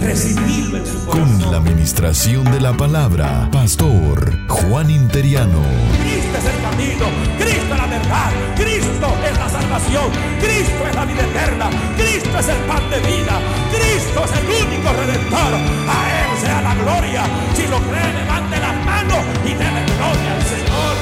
[0.00, 1.40] Recibirlo en su corazón.
[1.40, 5.60] Con la administración de la palabra, Pastor Juan Interiano.
[6.00, 10.10] Cristo es el camino, Cristo es la verdad, Cristo es la salvación,
[10.40, 14.92] Cristo es la vida eterna, Cristo es el pan de vida, Cristo es el único
[14.92, 15.54] redentor.
[15.88, 17.22] A Él sea la gloria.
[17.54, 20.96] Si lo cree, levante las manos y déle gloria al Señor.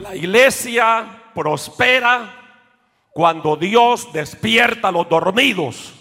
[0.00, 2.37] La iglesia prospera
[3.18, 5.92] cuando Dios despierta a los dormidos.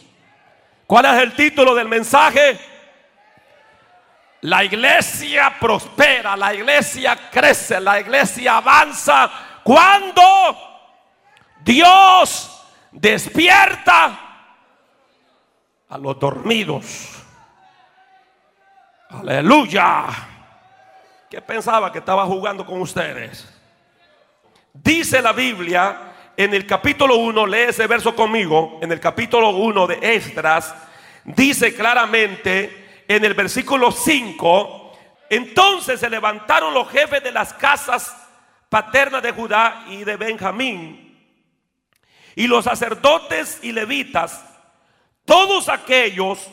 [0.86, 2.60] ¿Cuál es el título del mensaje?
[4.42, 9.32] La iglesia prospera, la iglesia crece, la iglesia avanza
[9.64, 10.24] cuando
[11.62, 14.20] Dios despierta
[15.90, 17.16] a los dormidos.
[19.10, 20.06] Aleluya.
[21.32, 23.52] ¿Qué pensaba que estaba jugando con ustedes?
[24.72, 29.88] Dice la Biblia en el capítulo 1, lee ese verso conmigo, en el capítulo 1
[29.88, 30.74] de Esdras,
[31.26, 34.94] dice claramente en el versículo 5,
[35.32, 38.16] entonces se levantaron los jefes de las casas
[38.70, 41.18] paternas de Judá y de Benjamín,
[42.36, 44.46] y los sacerdotes y levitas,
[45.26, 46.48] todos aquellos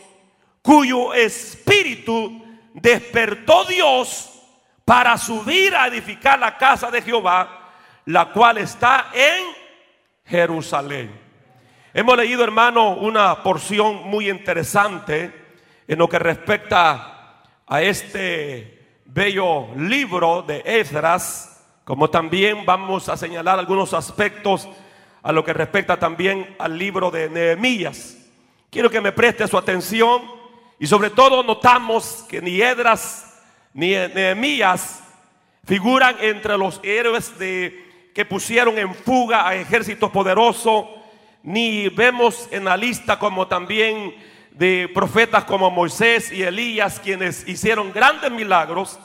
[0.62, 4.30] cuyo espíritu despertó Dios
[4.86, 7.70] para subir a edificar la casa de Jehová,
[8.06, 9.63] la cual está en
[10.27, 11.11] Jerusalén.
[11.92, 15.33] Hemos leído, hermano, una porción muy interesante
[15.86, 23.59] en lo que respecta a este bello libro de Esdras, como también vamos a señalar
[23.59, 24.69] algunos aspectos
[25.22, 28.16] a lo que respecta también al libro de Nehemías.
[28.71, 30.22] Quiero que me preste su atención
[30.78, 33.41] y sobre todo notamos que ni Esdras
[33.72, 35.03] ni Nehemías
[35.65, 40.86] figuran entre los héroes de que pusieron en fuga a ejércitos poderosos,
[41.42, 44.14] ni vemos en la lista como también
[44.52, 49.00] de profetas como Moisés y Elías, quienes hicieron grandes milagros.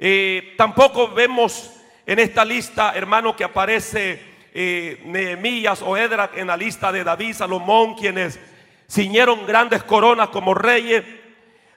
[0.00, 1.70] Eh, tampoco vemos
[2.04, 4.20] en esta lista, hermano, que aparece
[4.52, 8.40] eh, Nehemías o Edra en la lista de David, Salomón, quienes
[8.90, 11.04] ciñeron grandes coronas como reyes.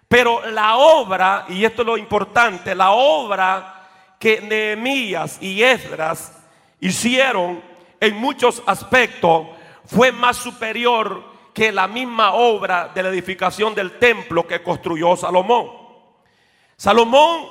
[0.07, 6.42] Pero la obra, y esto es lo importante, la obra que Nehemías y Esdras
[6.83, 7.61] hicieron
[7.99, 9.47] en muchos aspectos
[9.85, 11.23] fue más superior
[11.53, 15.71] que la misma obra de la edificación del templo que construyó Salomón.
[16.75, 17.45] Salomón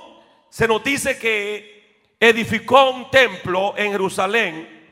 [0.50, 4.82] se nos dice que edificó un templo en Jerusalén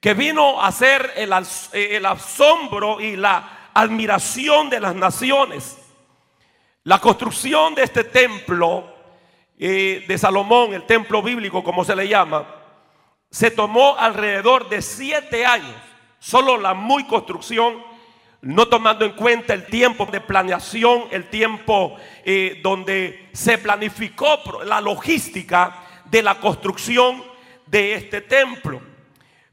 [0.00, 1.32] que vino a ser el,
[1.72, 5.78] el asombro y la admiración de las naciones.
[6.84, 8.92] La construcción de este templo
[9.58, 12.61] eh, de Salomón, el templo bíblico como se le llama,
[13.32, 15.74] se tomó alrededor de siete años,
[16.18, 17.82] solo la muy construcción,
[18.42, 24.82] no tomando en cuenta el tiempo de planeación, el tiempo eh, donde se planificó la
[24.82, 27.24] logística de la construcción
[27.66, 28.82] de este templo.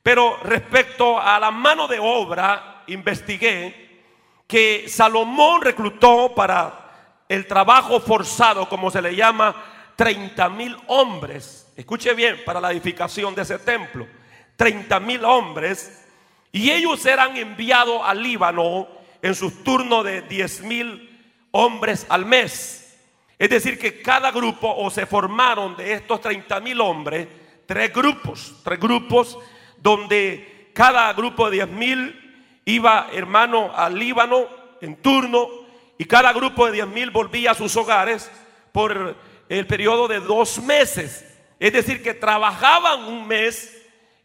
[0.03, 4.01] Pero respecto a la mano de obra, investigué
[4.45, 9.55] que Salomón reclutó para el trabajo forzado, como se le llama,
[9.95, 14.07] 30 mil hombres escuche bien, para la edificación de ese templo.
[14.55, 16.05] 30 mil hombres.
[16.51, 18.87] Y ellos eran enviados al Líbano
[19.21, 21.09] en sus turnos de 10 mil
[21.51, 22.97] hombres al mes.
[23.37, 27.27] Es decir, que cada grupo o se formaron de estos 30 mil hombres
[27.69, 29.37] tres grupos, tres grupos
[29.77, 34.47] donde cada grupo de 10 mil iba, hermano, al Líbano
[34.81, 35.47] en turno
[35.95, 38.31] y cada grupo de 10 mil volvía a sus hogares
[38.71, 39.15] por
[39.47, 41.28] el periodo de dos meses.
[41.59, 43.75] Es decir, que trabajaban un mes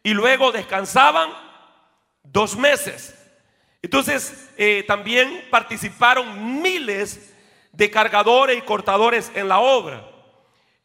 [0.02, 1.30] y luego descansaban
[2.22, 3.14] dos meses.
[3.82, 7.34] Entonces, eh, también participaron miles
[7.72, 10.04] de cargadores y cortadores en la obra.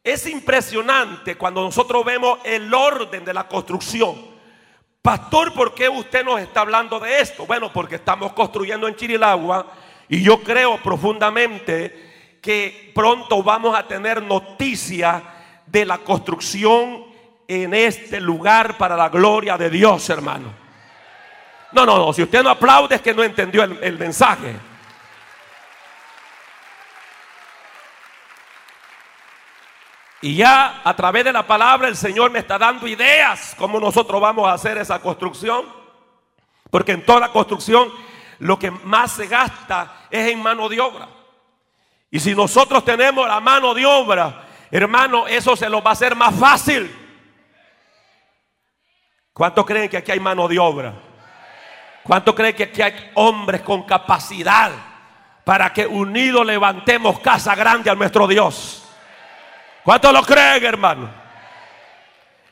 [0.02, 4.30] Es impresionante cuando nosotros vemos el orden de la construcción.
[5.02, 7.46] Pastor, ¿por qué usted nos está hablando de esto?
[7.46, 9.72] Bueno, porque estamos construyendo en Chirilagua
[10.08, 15.22] y yo creo profundamente que pronto vamos a tener noticias
[15.70, 17.04] de la construcción
[17.46, 20.52] en este lugar para la gloria de Dios, hermano.
[21.72, 24.56] No, no, no, si usted no aplaude es que no entendió el, el mensaje.
[30.22, 34.20] Y ya a través de la palabra el Señor me está dando ideas cómo nosotros
[34.20, 35.64] vamos a hacer esa construcción.
[36.70, 37.90] Porque en toda construcción
[38.38, 41.08] lo que más se gasta es en mano de obra.
[42.10, 46.14] Y si nosotros tenemos la mano de obra hermano, eso se lo va a hacer
[46.14, 46.94] más fácil.
[49.32, 50.92] ¿Cuántos creen que aquí hay mano de obra?
[52.02, 54.70] ¿Cuántos creen que aquí hay hombres con capacidad
[55.44, 58.84] para que unidos levantemos casa grande a nuestro Dios?
[59.84, 61.10] ¿Cuántos lo creen, hermano?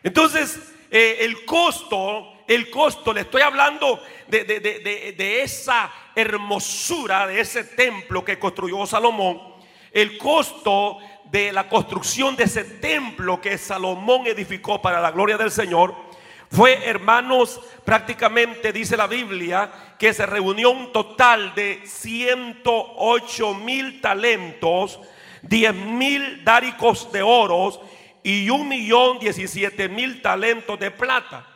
[0.03, 7.65] Entonces, eh, el costo, el costo, le estoy hablando de, de, esa hermosura, de ese
[7.65, 9.56] templo que construyó Salomón.
[9.93, 10.99] El costo
[11.30, 16.08] de la construcción de ese templo que Salomón edificó para la gloria del Señor
[16.50, 24.98] fue, hermanos, prácticamente dice la Biblia que se reunió un total de 108 mil talentos,
[25.42, 27.81] 10 mil dáricos de oro
[28.22, 31.46] y un millón 17 mil talentos de plata.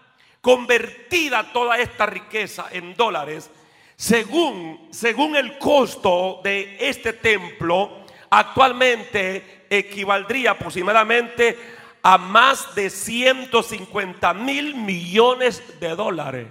[0.43, 3.51] Convertida toda esta riqueza en dólares,
[3.97, 11.59] según, según el costo de este templo, actualmente equivaldría aproximadamente
[12.03, 16.49] a más de 150 mil millones de dólares.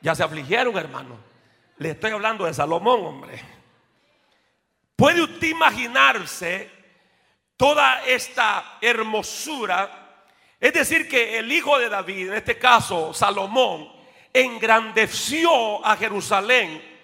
[0.00, 1.18] Ya se afligieron, hermano.
[1.78, 3.40] Le estoy hablando de Salomón, hombre.
[4.96, 6.70] ¿Puede usted imaginarse
[7.56, 10.24] toda esta hermosura?
[10.58, 13.92] Es decir, que el hijo de David, en este caso Salomón,
[14.32, 16.95] engrandeció a Jerusalén,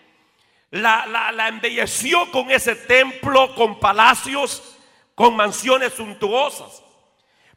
[0.73, 4.77] la, la embelleció con ese templo, con palacios,
[5.15, 6.83] con mansiones suntuosas.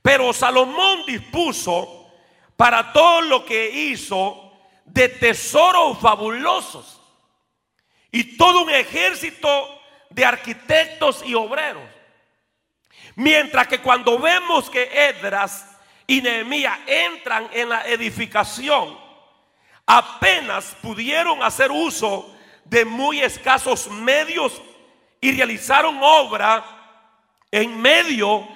[0.02, 2.12] Pero Salomón dispuso
[2.56, 4.52] para todo lo que hizo
[4.86, 7.02] de tesoros fabulosos
[8.12, 11.84] y todo un ejército de arquitectos y obreros.
[13.16, 18.98] Mientras que cuando vemos que Edras y Nehemías entran en la edificación,
[19.86, 22.35] apenas pudieron hacer uso
[22.66, 24.62] de muy escasos medios
[25.22, 26.64] y realizaron obra
[27.52, 28.48] en medio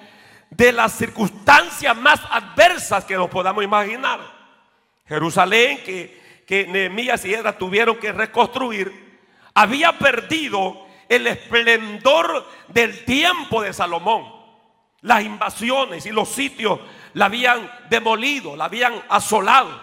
[0.49, 4.19] de las circunstancias más adversas que nos podamos imaginar.
[5.07, 9.19] Jerusalén, que, que Nehemías y Edra tuvieron que reconstruir,
[9.53, 14.39] había perdido el esplendor del tiempo de Salomón.
[15.01, 16.79] Las invasiones y los sitios
[17.13, 19.81] la habían demolido, la habían asolado.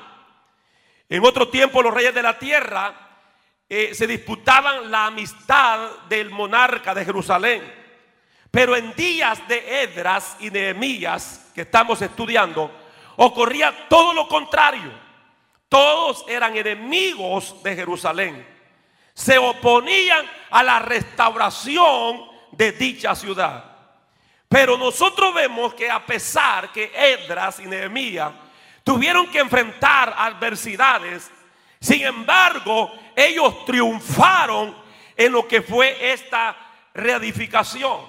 [1.09, 3.06] En otro tiempo los reyes de la tierra
[3.69, 7.63] eh, se disputaban la amistad del monarca de Jerusalén.
[8.51, 12.71] Pero en días de Edras y Nehemías que estamos estudiando,
[13.17, 14.93] ocurría todo lo contrario.
[15.69, 18.47] Todos eran enemigos de Jerusalén.
[19.15, 23.65] Se oponían a la restauración de dicha ciudad.
[24.49, 28.33] Pero nosotros vemos que a pesar que Edras y Nehemías
[28.85, 31.31] tuvieron que enfrentar adversidades,
[31.81, 34.77] sin embargo, ellos triunfaron
[35.17, 36.57] en lo que fue esta
[36.95, 38.01] reedificación.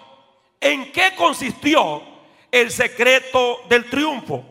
[0.60, 2.02] ¿En qué consistió
[2.52, 4.44] el secreto del triunfo?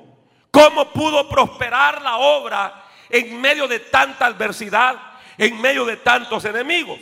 [0.50, 4.96] ¿Cómo pudo prosperar la obra en medio de tanta adversidad,
[5.36, 6.98] en medio de tantos enemigos?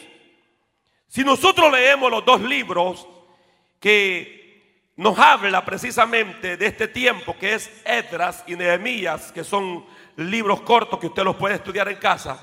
[1.09, 3.07] Si nosotros leemos los dos libros
[3.79, 9.85] que nos habla precisamente de este tiempo, que es Edras y Nehemías, que son
[10.17, 12.39] libros cortos que usted los puede estudiar en casa,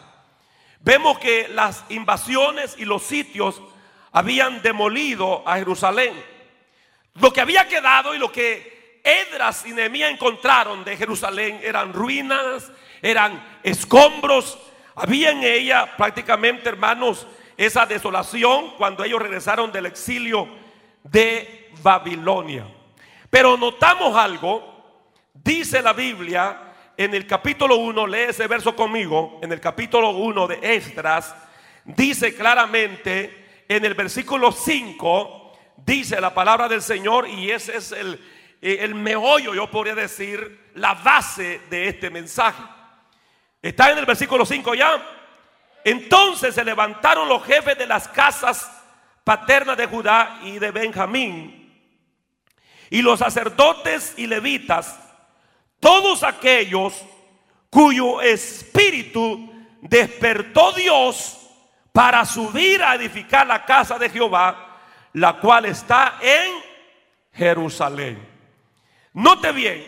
[0.80, 3.62] vemos que las invasiones y los sitios
[4.12, 6.14] habían demolido a Jerusalén.
[7.16, 12.72] Lo que había quedado y lo que Edras y Nehemías encontraron de Jerusalén eran ruinas,
[13.02, 14.60] eran escombros.
[14.96, 17.26] Había en ella prácticamente, hermanos,
[17.58, 20.48] esa desolación cuando ellos regresaron del exilio
[21.04, 22.66] de Babilonia.
[23.30, 26.71] Pero notamos algo, dice la Biblia
[27.04, 31.34] en el capítulo 1, lee ese verso conmigo, en el capítulo 1 de Esdras,
[31.84, 38.24] dice claramente en el versículo 5, dice la palabra del Señor y ese es el,
[38.62, 42.62] eh, el meollo, yo podría decir, la base de este mensaje.
[43.64, 45.04] Está en el versículo 5 ya.
[45.84, 48.70] Entonces se levantaron los jefes de las casas
[49.24, 51.58] paternas de Judá y de Benjamín,
[52.92, 55.00] y los sacerdotes y levitas,
[55.82, 56.94] todos aquellos
[57.70, 61.38] cuyo espíritu despertó Dios
[61.92, 64.70] para subir a edificar la casa de Jehová
[65.14, 66.54] la cual está en
[67.34, 68.28] Jerusalén.
[69.14, 69.86] Note bien,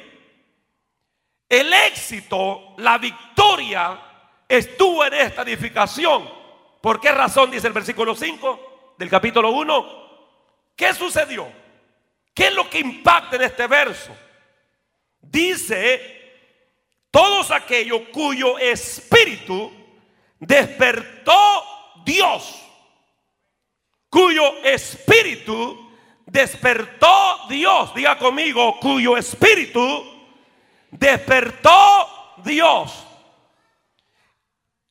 [1.47, 4.00] el éxito, la victoria
[4.47, 6.29] estuvo en esta edificación.
[6.81, 10.03] ¿Por qué razón dice el versículo 5 del capítulo 1?
[10.75, 11.47] ¿Qué sucedió?
[12.33, 14.12] ¿Qué es lo que impacta en este verso?
[15.23, 16.23] Dice,
[17.09, 19.71] todos aquellos cuyo espíritu
[20.37, 21.33] despertó
[22.05, 22.61] Dios,
[24.09, 25.91] cuyo espíritu
[26.25, 30.05] despertó Dios, diga conmigo, cuyo espíritu
[30.91, 33.07] despertó Dios.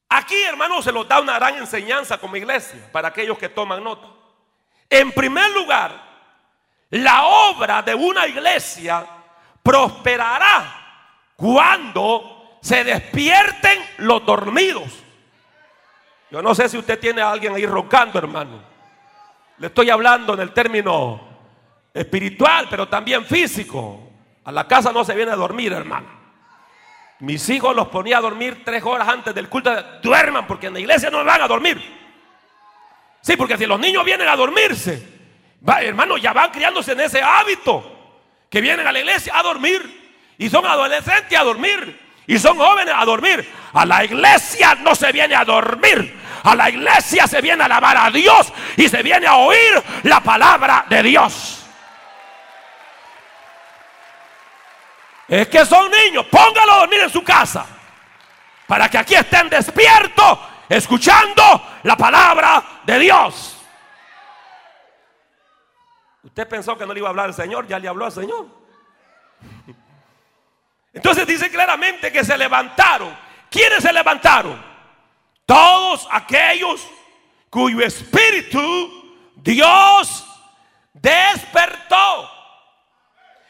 [0.09, 4.09] Aquí, hermanos, se nos da una gran enseñanza como iglesia para aquellos que toman nota.
[4.89, 6.03] En primer lugar,
[6.91, 9.07] la obra de una iglesia
[9.63, 10.83] prosperará
[11.37, 15.03] cuando se despierten los dormidos.
[16.31, 18.63] Yo no sé si usted tiene a alguien ahí roncando, hermano.
[19.59, 21.21] Le estoy hablando en el término
[21.93, 24.09] espiritual, pero también físico.
[24.45, 26.09] A la casa no se viene a dormir, hermano.
[27.21, 29.71] Mis hijos los ponía a dormir tres horas antes del culto.
[30.03, 31.81] Duerman, porque en la iglesia no van a dormir.
[33.21, 35.07] Sí, porque si los niños vienen a dormirse,
[35.83, 38.02] hermano, ya van criándose en ese hábito.
[38.53, 40.03] Que vienen a la iglesia a dormir.
[40.37, 41.99] Y son adolescentes a dormir.
[42.27, 43.51] Y son jóvenes a dormir.
[43.73, 46.21] A la iglesia no se viene a dormir.
[46.45, 50.21] A la iglesia se viene a alabar a Dios y se viene a oír la
[50.21, 51.65] palabra de Dios.
[55.29, 57.65] Es que son niños, póngalo a dormir en su casa.
[58.67, 63.62] Para que aquí estén despiertos, escuchando la palabra de Dios.
[66.33, 68.47] Usted pensó que no le iba a hablar al Señor, ya le habló al Señor.
[70.95, 73.15] Entonces dice claramente que se levantaron.
[73.51, 74.59] ¿Quiénes se levantaron?
[75.45, 76.89] Todos aquellos
[77.51, 80.27] cuyo espíritu Dios
[80.95, 82.31] despertó.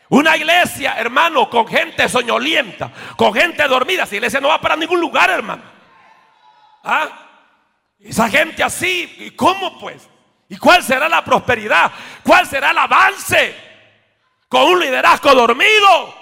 [0.08, 4.02] Una iglesia, hermano, con gente soñolienta, con gente dormida.
[4.02, 5.62] Esa iglesia no va para ningún lugar, hermano.
[6.82, 7.08] ¿Ah?
[8.00, 10.08] Esa gente así, ¿y cómo pues?
[10.52, 11.90] ¿Y cuál será la prosperidad?
[12.23, 13.56] ¿Cuál será el avance?
[14.50, 16.14] Con un liderazgo dormido,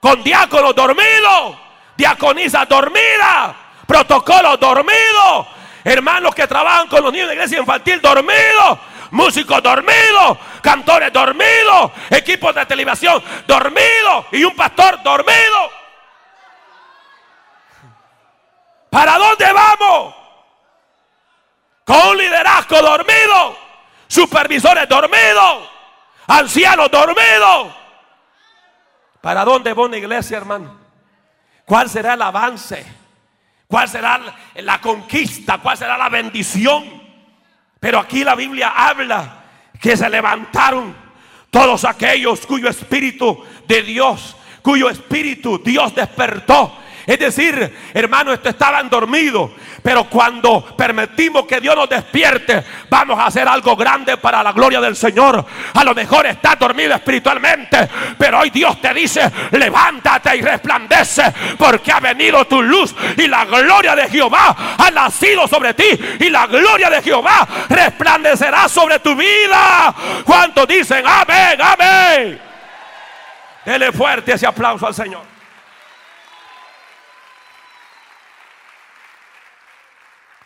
[0.00, 1.58] con diáconos dormidos,
[1.94, 3.54] diaconisa dormida,
[3.86, 5.46] protocolo dormido,
[5.84, 8.78] hermanos que trabajan con los niños de iglesia infantil dormidos,
[9.10, 15.70] músicos dormidos, cantores dormidos, equipos de televisión dormidos y un pastor dormido.
[18.88, 20.14] ¿Para dónde vamos?
[21.84, 23.63] Con un liderazgo dormido,
[24.14, 25.68] supervisores dormidos,
[26.28, 27.74] ancianos dormidos.
[29.20, 30.78] ¿Para dónde va una iglesia, hermano?
[31.64, 32.84] ¿Cuál será el avance?
[33.66, 34.20] ¿Cuál será
[34.54, 35.58] la conquista?
[35.58, 37.02] ¿Cuál será la bendición?
[37.80, 39.42] Pero aquí la Biblia habla
[39.80, 40.94] que se levantaron
[41.50, 49.50] todos aquellos cuyo espíritu de Dios, cuyo espíritu Dios despertó es decir, hermanos, estaban dormidos.
[49.82, 54.80] Pero cuando permitimos que Dios nos despierte, vamos a hacer algo grande para la gloria
[54.80, 55.44] del Señor.
[55.74, 61.24] A lo mejor estás dormido espiritualmente, pero hoy Dios te dice, levántate y resplandece,
[61.58, 65.86] porque ha venido tu luz y la gloria de Jehová ha nacido sobre ti
[66.20, 69.94] y la gloria de Jehová resplandecerá sobre tu vida.
[70.24, 72.40] ¿Cuántos dicen amén, amén?
[73.66, 75.33] Dele fuerte ese aplauso al Señor.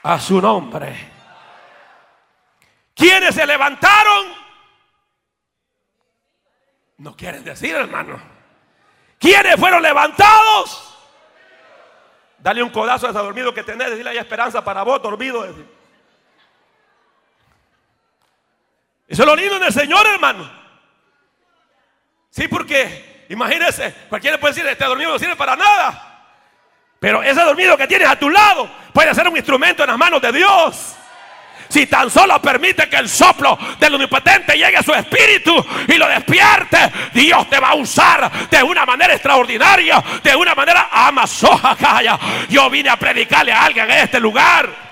[0.03, 1.13] A su nombre.
[2.95, 4.27] ¿Quiénes se levantaron?
[6.99, 8.21] No quieren decir, hermano.
[9.19, 10.85] ¿Quiénes fueron levantados?
[12.39, 13.91] Dale un codazo a ese dormido que tenés.
[13.91, 15.45] Decirle hay esperanza para vos, dormido.
[19.07, 20.51] Eso es lo lindo del Señor, hermano.
[22.31, 26.08] Sí, porque imagínese, cualquiera puede decir, este dormido no sirve para nada.
[27.01, 30.21] Pero ese dormido que tienes a tu lado puede ser un instrumento en las manos
[30.21, 30.97] de Dios.
[31.69, 35.55] Si tan solo permite que el soplo del omnipotente llegue a su espíritu
[35.87, 40.89] y lo despierte, Dios te va a usar de una manera extraordinaria, de una manera
[40.91, 42.01] amazoja.
[42.49, 44.89] Yo vine a predicarle a alguien en este lugar.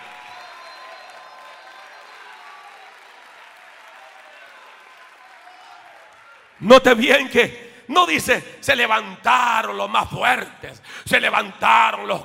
[6.61, 12.23] Note bien que no dice, se levantaron los más fuertes, se levantaron los,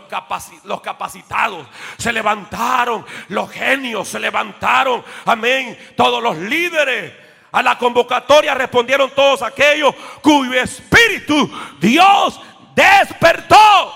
[0.63, 7.13] los capacitados, se levantaron los genios, se levantaron, amén, todos los líderes.
[7.51, 12.39] A la convocatoria respondieron todos aquellos cuyo espíritu Dios
[12.73, 13.93] despertó.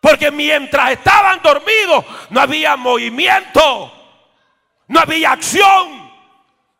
[0.00, 3.92] Porque mientras estaban dormidos no había movimiento,
[4.88, 6.03] no había acción.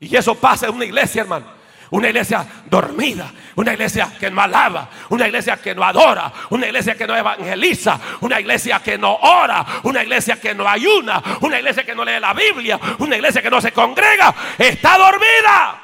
[0.04, 1.46] Y eso pasa en una iglesia, hermano.
[1.90, 6.96] Una iglesia dormida, Una iglesia que no alaba, una iglesia que no adora, una iglesia
[6.96, 11.84] que no evangeliza, una iglesia que no ora, una iglesia que no ayuna, una iglesia
[11.84, 15.82] que no lee la Biblia, una iglesia que no se congrega, está dormida.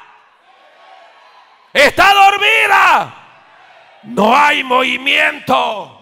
[1.71, 3.15] Está dormida.
[4.03, 5.97] No hay movimiento.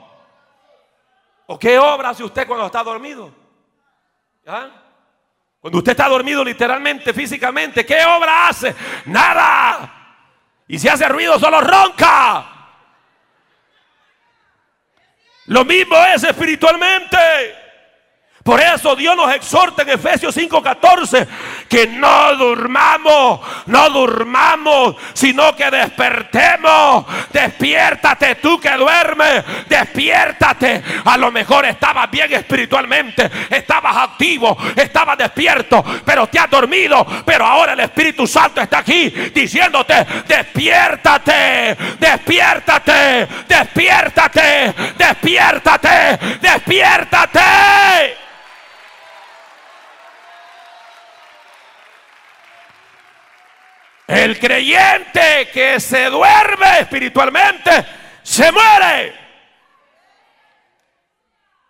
[1.45, 3.31] ¿O qué obra hace usted cuando está dormido?
[4.47, 4.69] ¿Ah?
[5.59, 8.73] Cuando usted está dormido literalmente, físicamente, ¿qué obra hace?
[9.05, 9.95] Nada.
[10.67, 12.45] Y si hace ruido, solo ronca.
[15.47, 17.17] Lo mismo es espiritualmente.
[18.49, 21.27] Por eso Dios nos exhorta en Efesios 5:14
[21.69, 27.05] que no durmamos, no durmamos, sino que despertemos.
[27.31, 30.83] Despiértate tú que duermes, despiértate.
[31.05, 37.05] A lo mejor estabas bien espiritualmente, estabas activo, estabas despierto, pero te has dormido.
[37.23, 39.93] Pero ahora el Espíritu Santo está aquí diciéndote,
[40.27, 48.18] despiértate, despiértate, despiértate, despiértate, despiértate.
[54.09, 57.85] El creyente que se duerme espiritualmente
[58.23, 59.13] se muere.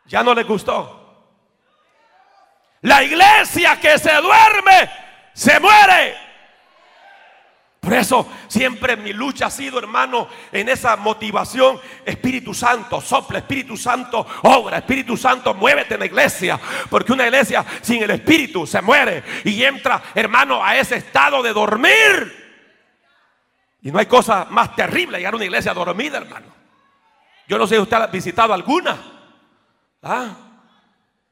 [0.05, 0.96] Ya no le gustó.
[2.84, 4.89] La iglesia que se duerme
[5.34, 6.29] se muere.
[7.80, 11.80] Por eso siempre mi lucha ha sido, hermano, en esa motivación.
[12.06, 16.60] Espíritu Santo, sopla, Espíritu Santo, obra, Espíritu Santo, muévete en la iglesia.
[16.90, 21.54] Porque una iglesia sin el Espíritu se muere y entra, hermano, a ese estado de
[21.54, 22.50] dormir.
[23.82, 26.48] Y no hay cosa más terrible llegar a una iglesia dormida, hermano.
[27.48, 28.98] Yo no sé si usted ha visitado alguna.
[30.04, 30.36] ¿Ah?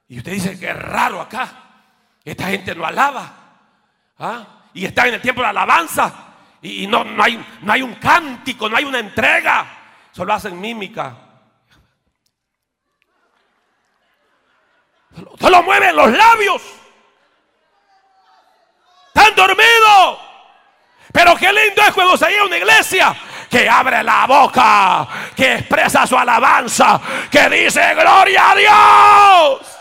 [0.07, 1.63] Y usted dice que raro acá.
[2.23, 3.33] Esta gente no alaba.
[4.17, 4.47] ¿Ah?
[4.73, 6.26] Y está en el tiempo de alabanza
[6.61, 9.65] y no, no, hay, no hay un cántico, no hay una entrega.
[10.11, 11.15] Solo hacen mímica.
[15.39, 16.61] Solo, mueven los labios.
[19.07, 20.19] Están dormidos.
[21.11, 23.15] Pero qué lindo es cuando se llega una iglesia
[23.49, 26.99] que abre la boca, que expresa su alabanza,
[27.31, 29.77] que dice gloria a Dios.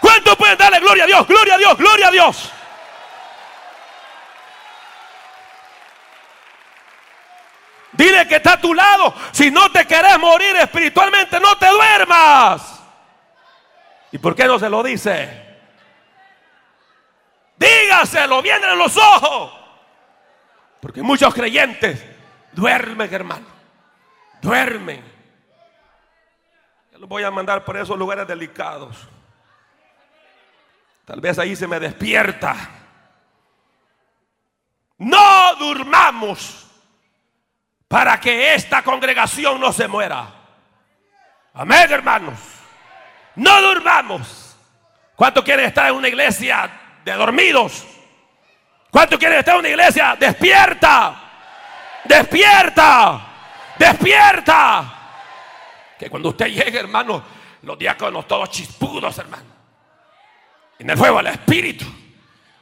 [0.00, 1.26] ¿Cuánto pueden darle gloria a Dios?
[1.26, 2.52] Gloria a Dios, gloria a Dios.
[7.96, 9.14] Dile que está a tu lado.
[9.32, 12.82] Si no te querés morir espiritualmente, no te duermas.
[14.12, 15.44] ¿Y por qué no se lo dice?
[17.56, 19.52] Dígaselo, vienen en los ojos.
[20.80, 22.04] Porque muchos creyentes
[22.52, 23.46] duermen, hermano.
[24.42, 25.02] Duermen.
[26.92, 29.08] Yo los voy a mandar por esos lugares delicados.
[31.04, 32.56] Tal vez ahí se me despierta.
[34.98, 36.65] No durmamos
[37.88, 40.26] para que esta congregación no se muera.
[41.54, 42.38] Amén, hermanos.
[43.36, 44.56] No durmamos.
[45.14, 46.70] ¿Cuánto quieren estar en una iglesia
[47.04, 47.86] de dormidos?
[48.90, 51.22] ¿Cuánto quieren estar en una iglesia despierta?
[52.04, 53.20] Despierta.
[53.78, 54.92] Despierta.
[55.98, 57.22] Que cuando usted llegue, hermano,
[57.62, 59.56] los diáconos todos chispudos, hermano.
[60.78, 61.86] En el fuego del Espíritu.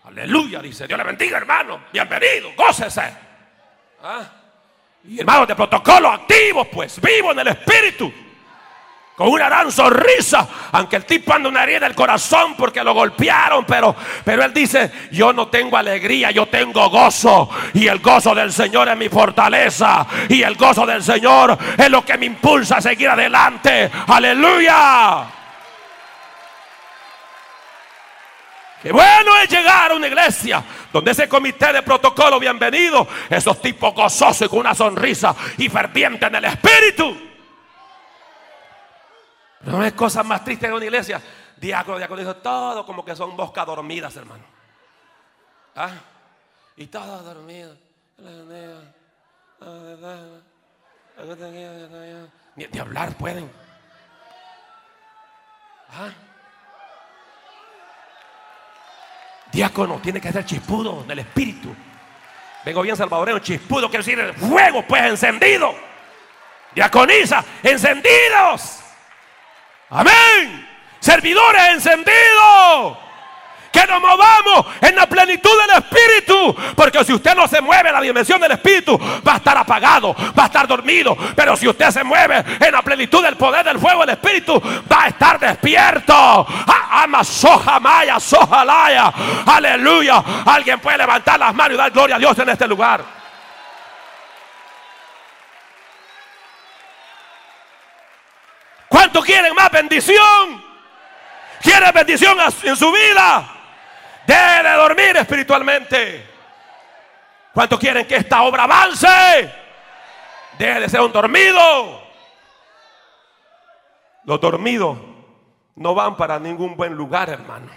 [0.04, 0.86] Aleluya, dice.
[0.86, 1.84] Dios le bendiga, hermano.
[1.92, 3.16] Bienvenido, gócese.
[4.02, 4.43] ¿Ah?
[5.06, 8.10] Y hermanos de protocolo activos, pues, vivo en el espíritu.
[9.14, 13.64] Con una gran sonrisa, aunque el tipo anda una herida del corazón porque lo golpearon,
[13.64, 17.48] pero, pero él dice, yo no tengo alegría, yo tengo gozo.
[17.74, 20.04] Y el gozo del Señor es mi fortaleza.
[20.28, 23.88] Y el gozo del Señor es lo que me impulsa a seguir adelante.
[24.08, 25.26] Aleluya.
[28.82, 30.62] Qué bueno es llegar a una iglesia
[30.94, 36.24] donde ese comité de protocolo, bienvenido, esos tipos gozosos y con una sonrisa y ferviente
[36.26, 37.16] en el espíritu.
[39.62, 41.20] No es cosa más triste en una iglesia.
[41.56, 44.44] Diácono, diácono, dijo todo como que son moscas dormidas, hermano.
[45.74, 45.90] ¿Ah?
[46.76, 47.76] Y todos dormidos.
[52.54, 53.50] Ni de hablar pueden.
[55.90, 56.12] ¿Ah?
[59.54, 61.72] Diácono tiene que ser chispudo del espíritu.
[62.64, 65.72] Vengo bien salvadoreño, chispudo quiere decir fuego, pues encendido.
[66.74, 68.80] Diaconisa, encendidos.
[69.90, 70.68] Amén.
[70.98, 73.03] Servidores encendidos
[73.74, 76.54] que nos movamos en la plenitud del Espíritu.
[76.76, 80.14] Porque si usted no se mueve en la dimensión del Espíritu, va a estar apagado,
[80.38, 81.16] va a estar dormido.
[81.34, 85.04] Pero si usted se mueve en la plenitud del poder del fuego del Espíritu, va
[85.04, 86.14] a estar despierto.
[86.14, 88.18] Ah, ama soja maya.
[89.46, 90.22] Aleluya.
[90.46, 93.04] Alguien puede levantar las manos y dar gloria a Dios en este lugar.
[98.88, 100.62] ¿Cuánto quieren más bendición?
[101.60, 103.53] ¿Quieren bendición en su vida?
[104.26, 106.26] Debe de dormir espiritualmente.
[107.52, 109.52] ¿Cuánto quieren que esta obra avance?
[110.58, 112.02] Debe de ser un dormido.
[114.24, 114.98] Los dormidos
[115.76, 117.70] no van para ningún buen lugar, hermano.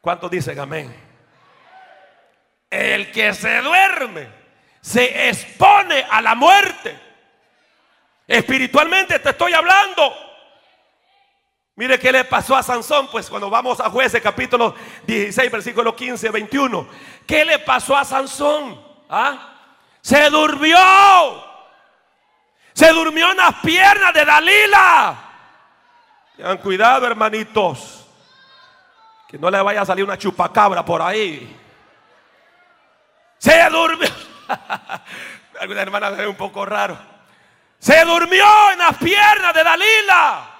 [0.00, 0.94] ¿Cuántos dicen amén?
[2.70, 4.28] El que se duerme
[4.80, 6.98] se expone a la muerte.
[8.26, 10.27] Espiritualmente te estoy hablando.
[11.78, 14.74] Mire qué le pasó a Sansón, pues cuando vamos a jueces capítulo
[15.06, 16.88] 16, versículo 15, 21.
[17.24, 18.84] ¿Qué le pasó a Sansón?
[19.08, 19.54] ¿Ah?
[20.00, 20.76] Se durmió.
[22.72, 25.16] Se durmió en las piernas de Dalila.
[26.36, 28.08] Tengan cuidado, hermanitos.
[29.28, 31.56] Que no le vaya a salir una chupacabra por ahí.
[33.38, 34.10] Se durmió.
[35.60, 36.98] Algunas hermanas ven un poco raro.
[37.78, 40.57] Se durmió en las piernas de Dalila.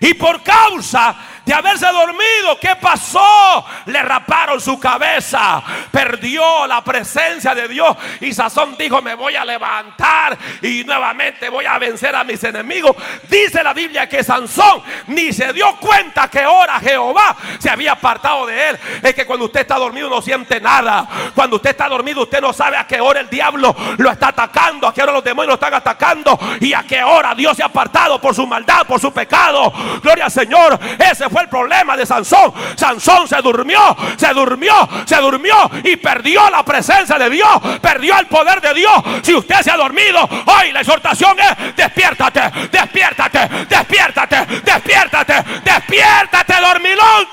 [0.00, 3.64] Y por causa de haberse dormido, ¿qué pasó?
[3.86, 7.96] Le raparon su cabeza, perdió la presencia de Dios.
[8.20, 12.96] Y Sazón dijo, me voy a levantar y nuevamente voy a vencer a mis enemigos.
[13.28, 18.46] Dice la Biblia que Sansón ni se dio cuenta que ahora Jehová se había apartado
[18.46, 18.78] de él.
[19.02, 21.06] Es que cuando usted está dormido no siente nada.
[21.34, 24.86] Cuando usted está dormido usted no sabe a qué hora el diablo lo está atacando,
[24.86, 27.66] a qué hora los demonios lo están atacando y a qué hora Dios se ha
[27.66, 29.72] apartado por su maldad, por su pecado.
[30.02, 30.78] Gloria al Señor.
[30.98, 32.52] Ese fue el problema de Sansón.
[32.76, 38.26] Sansón se durmió, se durmió, se durmió y perdió la presencia de Dios, perdió el
[38.26, 38.92] poder de Dios.
[39.22, 47.26] Si usted se ha dormido, hoy la exhortación es despiértate, despiértate, despiértate, despiértate, despiértate, dormilón.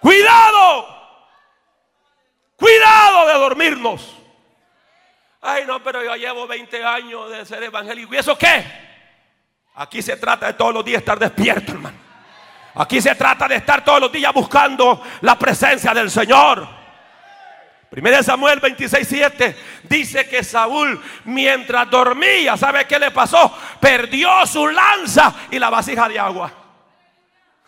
[0.00, 0.91] Cuidado.
[2.62, 4.16] Cuidado de dormirnos.
[5.40, 8.14] Ay, no, pero yo llevo 20 años de ser evangélico.
[8.14, 8.64] ¿Y eso qué?
[9.74, 11.98] Aquí se trata de todos los días estar despierto, hermano.
[12.76, 16.68] Aquí se trata de estar todos los días buscando la presencia del Señor.
[17.90, 23.58] Primero Samuel 26, 7 dice que Saúl mientras dormía, ¿sabe qué le pasó?
[23.80, 26.52] Perdió su lanza y la vasija de agua.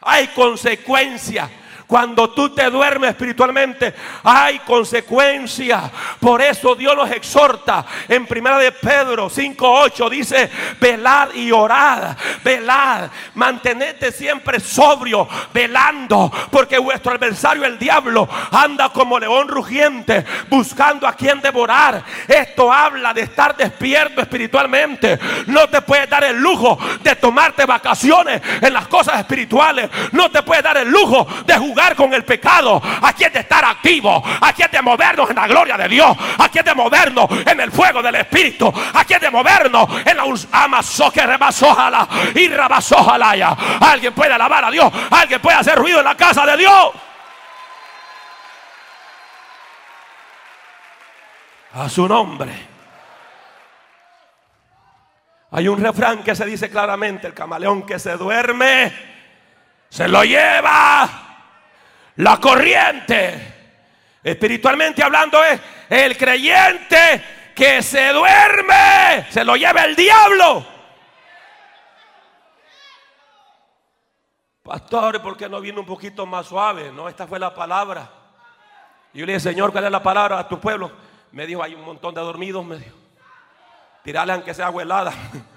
[0.03, 1.51] Hay consecuencias
[1.87, 5.91] cuando tú te duermes espiritualmente, hay consecuencias.
[6.19, 13.11] Por eso Dios nos exhorta en primera de Pedro 5:8 dice, velad y orad, velad,
[13.35, 21.13] mantenete siempre sobrio, velando, porque vuestro adversario el diablo anda como león rugiente buscando a
[21.13, 22.03] quien devorar.
[22.27, 25.19] Esto habla de estar despierto espiritualmente.
[25.47, 29.91] No te puedes dar el lujo de tomarte vacaciones en las cosas espirituales.
[30.13, 32.81] No te puedes dar el lujo de jugar con el pecado.
[33.03, 34.23] Aquí es de estar activo.
[34.41, 36.17] Aquí es de movernos en la gloria de Dios.
[36.39, 38.73] Aquí es de movernos en el fuego del Espíritu.
[38.95, 42.49] Aquí es de movernos en la amazo que rebasójala y.
[43.81, 44.91] Alguien puede alabar a Dios.
[45.11, 46.91] Alguien puede hacer ruido en la casa de Dios.
[51.75, 52.75] A su nombre.
[55.51, 58.93] Hay un refrán que se dice claramente, el camaleón que se duerme,
[59.89, 61.24] se lo lleva
[62.17, 63.53] la corriente.
[64.23, 70.67] Espiritualmente hablando es el creyente que se duerme, se lo lleva el diablo.
[74.63, 76.91] Pastor, ¿por qué no viene un poquito más suave?
[76.91, 78.11] No, esta fue la palabra.
[79.13, 80.91] Y yo le dije, Señor, ¿cuál es la palabra a tu pueblo?
[81.33, 82.97] Me dijo, hay un montón de dormidos, me dijo.
[84.03, 84.83] Tirarle aunque sea agua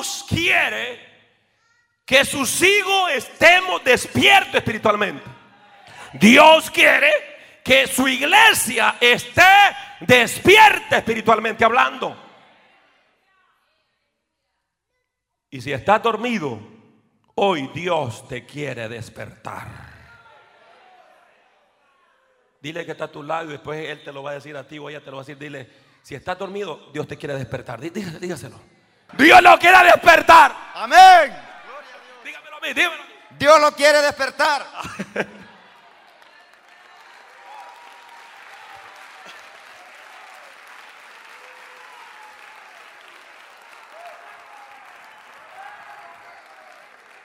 [0.00, 0.98] Dios quiere
[2.06, 5.22] que sus hijos estemos despiertos espiritualmente.
[6.14, 7.10] Dios quiere
[7.62, 9.42] que su iglesia esté
[10.00, 12.16] despierta espiritualmente hablando.
[15.50, 16.58] Y si estás dormido,
[17.34, 19.68] hoy Dios te quiere despertar.
[22.62, 24.66] Dile que está a tu lado y después Él te lo va a decir a
[24.66, 25.36] ti o ella te lo va a decir.
[25.36, 25.68] Dile,
[26.00, 27.80] si estás dormido, Dios te quiere despertar.
[27.80, 28.79] Dígaselo.
[29.12, 30.54] Dios lo quiere despertar.
[30.74, 31.36] Amén.
[32.24, 33.02] Dígamelo a mí, dígamelo.
[33.30, 34.66] Dios lo quiere despertar.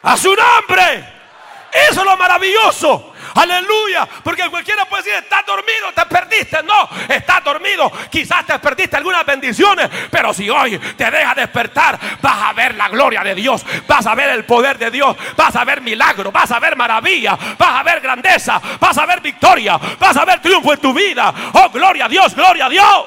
[0.04, 1.14] A su nombre.
[1.72, 3.15] Eso es lo maravilloso.
[3.36, 4.08] Aleluya.
[4.24, 6.64] Porque cualquiera puede decir, estás dormido, te perdiste.
[6.64, 7.92] No, estás dormido.
[8.10, 9.90] Quizás te perdiste algunas bendiciones.
[10.10, 13.66] Pero si hoy te dejas despertar, vas a ver la gloria de Dios.
[13.88, 15.18] Vas a ver el poder de Dios.
[15.36, 16.32] Vas a ver milagro.
[16.32, 17.38] Vas a ver maravilla.
[17.58, 18.62] Vas a ver grandeza.
[18.80, 19.78] Vas a ver victoria.
[20.00, 21.34] Vas a ver triunfo en tu vida.
[21.54, 23.06] Oh, gloria a Dios, gloria a Dios.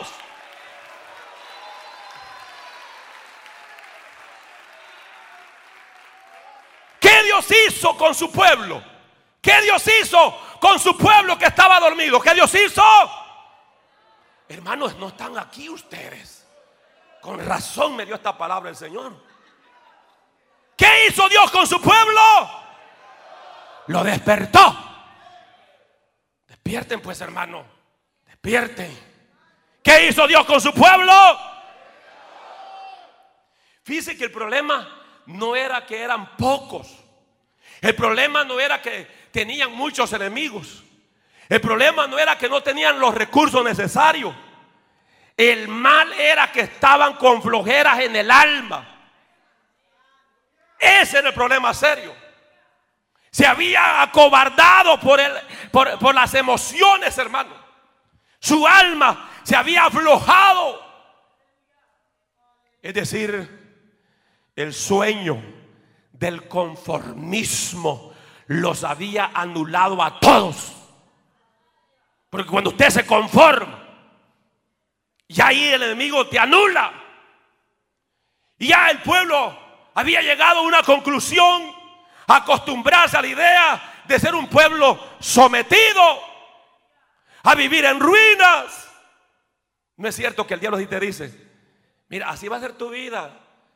[7.01, 8.98] ¿Qué Dios hizo con su pueblo?
[9.41, 12.21] ¿Qué Dios hizo con su pueblo que estaba dormido?
[12.21, 12.83] ¿Qué Dios hizo?
[14.49, 16.47] Hermanos, no están aquí ustedes.
[17.21, 19.13] Con razón me dio esta palabra el Señor.
[20.77, 22.21] ¿Qué hizo Dios con su pueblo?
[23.89, 24.77] Lo despertó.
[26.47, 27.65] Despierten pues, hermano.
[28.27, 29.09] Despierten.
[29.83, 31.13] ¿Qué hizo Dios con su pueblo?
[33.83, 34.87] Fíjense que el problema
[35.27, 36.95] no era que eran pocos.
[37.81, 40.85] El problema no era que tenían muchos enemigos.
[41.49, 44.35] El problema no era que no tenían los recursos necesarios.
[45.37, 48.87] El mal era que estaban con flojeras en el alma.
[50.79, 52.15] Ese era el problema serio.
[53.31, 55.33] Se había acobardado por, el,
[55.71, 57.55] por, por las emociones, hermano.
[58.41, 60.87] Su alma se había aflojado.
[62.83, 63.59] Es decir,
[64.55, 65.43] el sueño
[66.13, 68.08] del conformismo
[68.49, 70.73] los había anulado a todos.
[72.31, 73.87] Porque cuando usted se conforma,
[75.29, 76.93] ya ahí el enemigo te anula.
[78.59, 79.57] Y ya el pueblo
[79.95, 81.73] había llegado a una conclusión,
[82.27, 86.03] acostumbrarse a la idea de ser un pueblo sometido,
[87.43, 88.89] a vivir en ruinas.
[89.97, 91.49] No es cierto que el diablo te dice,
[92.09, 93.31] mira, así va a ser tu vida.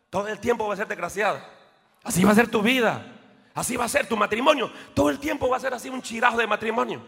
[0.08, 1.46] Todo el tiempo va a ser desgraciada.
[2.02, 3.04] Así va a ser tu vida.
[3.54, 4.70] Así va a ser tu matrimonio.
[4.94, 7.02] Todo el tiempo va a ser así un chirajo de matrimonio.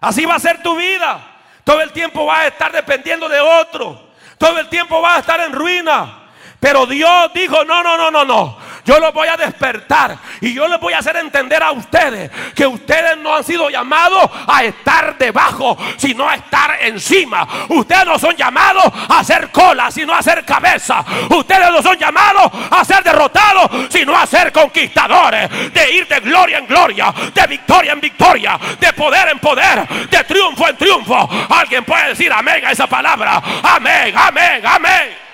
[0.00, 1.36] Así va a ser tu vida.
[1.64, 4.08] Todo el tiempo vas a estar dependiendo de otro.
[4.38, 6.30] Todo el tiempo vas a estar en ruina.
[6.60, 8.58] Pero Dios dijo, no, no, no, no, no.
[8.88, 12.66] Yo los voy a despertar y yo les voy a hacer entender a ustedes que
[12.66, 17.46] ustedes no han sido llamados a estar debajo, sino a estar encima.
[17.68, 21.04] Ustedes no son llamados a hacer cola, sino a hacer cabeza.
[21.28, 25.50] Ustedes no son llamados a ser derrotados, sino a ser conquistadores.
[25.70, 30.24] De ir de gloria en gloria, de victoria en victoria, de poder en poder, de
[30.24, 31.28] triunfo en triunfo.
[31.50, 33.42] Alguien puede decir amén a esa palabra.
[33.62, 35.27] Amén, amén, amén.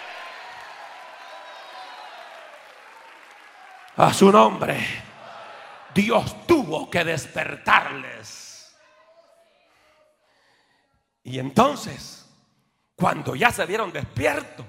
[3.97, 4.87] A su nombre,
[5.95, 8.77] Dios tuvo que despertarles.
[11.23, 12.29] Y entonces,
[12.97, 14.67] cuando ya se vieron despiertos,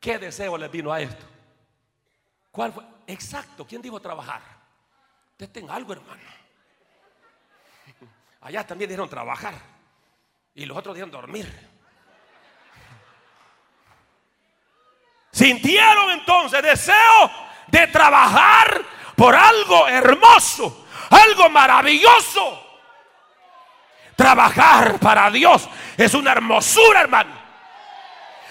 [0.00, 1.24] ¿qué deseo les vino a esto?
[2.50, 2.84] ¿Cuál fue?
[3.06, 4.42] Exacto, ¿quién dijo trabajar?
[5.32, 6.22] Ustedes tengan algo, hermano.
[8.40, 9.54] Allá también dijeron trabajar.
[10.54, 11.50] Y los otros dijeron dormir.
[15.32, 17.30] Sintieron entonces deseo
[17.74, 18.82] de trabajar
[19.16, 22.60] por algo hermoso, algo maravilloso.
[24.14, 27.34] Trabajar para Dios es una hermosura, hermano.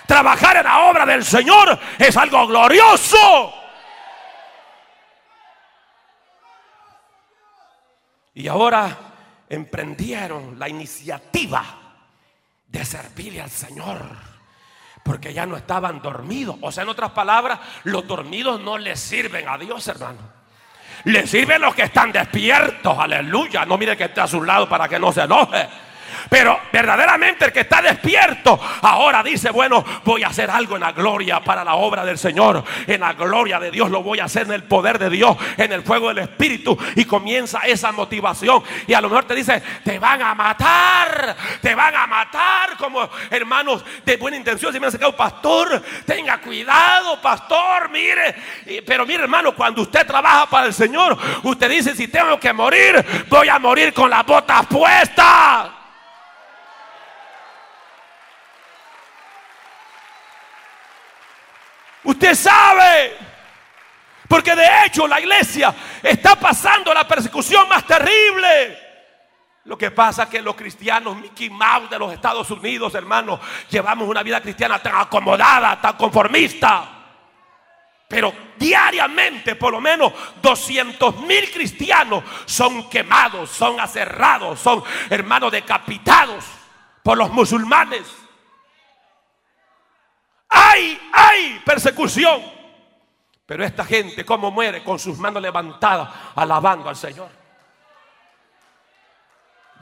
[0.05, 3.53] Trabajar en la obra del Señor es algo glorioso.
[8.33, 8.97] Y ahora
[9.47, 11.63] emprendieron la iniciativa
[12.67, 14.32] de servirle al Señor.
[15.03, 16.55] Porque ya no estaban dormidos.
[16.61, 20.19] O sea, en otras palabras, los dormidos no les sirven a Dios, hermano.
[21.05, 22.97] Le sirven los que están despiertos.
[22.97, 23.65] Aleluya.
[23.65, 25.67] No mire que esté a su lado para que no se enoje.
[26.29, 30.91] Pero verdaderamente el que está despierto ahora dice, bueno, voy a hacer algo en la
[30.91, 32.63] gloria para la obra del Señor.
[32.87, 35.71] En la gloria de Dios lo voy a hacer en el poder de Dios, en
[35.71, 36.77] el fuego del Espíritu.
[36.95, 38.63] Y comienza esa motivación.
[38.87, 43.09] Y a lo mejor te dice, te van a matar, te van a matar como
[43.29, 44.73] hermanos de buena intención.
[44.73, 48.35] Si me han sacado, pastor, tenga cuidado, pastor, mire.
[48.85, 53.03] Pero mire hermano, cuando usted trabaja para el Señor, usted dice, si tengo que morir,
[53.29, 55.82] voy a morir con las botas puestas.
[62.03, 63.17] Usted sabe.
[64.27, 68.79] Porque de hecho la iglesia está pasando la persecución más terrible.
[69.65, 73.39] Lo que pasa es que los cristianos Mickey Mouse de los Estados Unidos, hermanos,
[73.69, 76.89] llevamos una vida cristiana tan acomodada, tan conformista.
[78.07, 80.11] Pero diariamente, por lo menos
[80.41, 86.43] 200 mil cristianos son quemados, son aserrados, son hermanos decapitados
[87.01, 88.22] por los musulmanes.
[91.11, 92.41] Hay, persecución.
[93.45, 94.83] Pero esta gente, ¿cómo muere?
[94.83, 97.42] Con sus manos levantadas, alabando al Señor.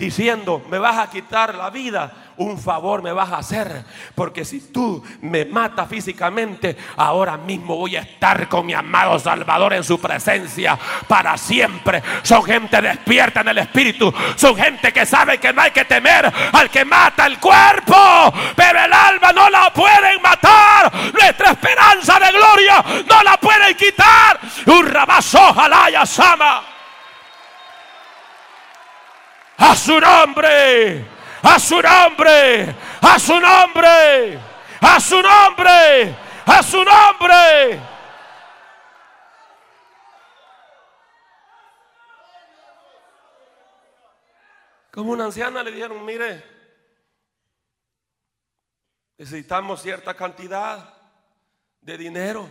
[0.01, 3.85] Diciendo, me vas a quitar la vida, un favor me vas a hacer.
[4.15, 9.73] Porque si tú me matas físicamente, ahora mismo voy a estar con mi amado Salvador
[9.73, 12.01] en su presencia para siempre.
[12.23, 14.11] Son gente despierta en el espíritu.
[14.35, 18.33] Son gente que sabe que no hay que temer al que mata el cuerpo.
[18.55, 20.91] Pero el alma no la pueden matar.
[21.13, 24.39] Nuestra esperanza de gloria no la pueden quitar.
[24.65, 26.71] Un rabazo, jalaya, sama.
[29.61, 34.39] A su nombre a su nombre, a su nombre,
[34.79, 37.81] a su nombre, a su nombre.
[44.91, 46.43] Como una anciana le dijeron, mire,
[49.17, 50.93] necesitamos cierta cantidad
[51.79, 52.49] de dinero.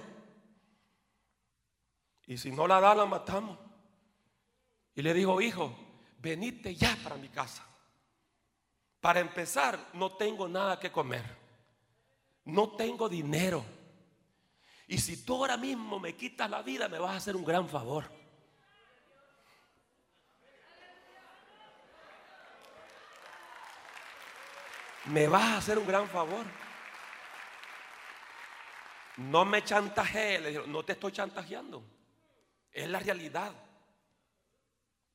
[2.26, 3.58] Y si no la da, la matamos.
[4.94, 5.76] Y le dijo, hijo,
[6.20, 7.66] venite ya para mi casa.
[9.00, 11.24] Para empezar, no tengo nada que comer.
[12.44, 13.64] No tengo dinero.
[14.86, 17.68] Y si tú ahora mismo me quitas la vida, me vas a hacer un gran
[17.68, 18.10] favor.
[25.06, 26.44] Me vas a hacer un gran favor.
[29.16, 31.82] No me chantajees, no te estoy chantajeando.
[32.70, 33.52] Es la realidad.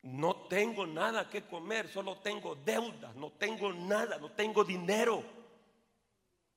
[0.06, 5.24] No tengo nada que comer, solo tengo deudas, no tengo nada, no tengo dinero.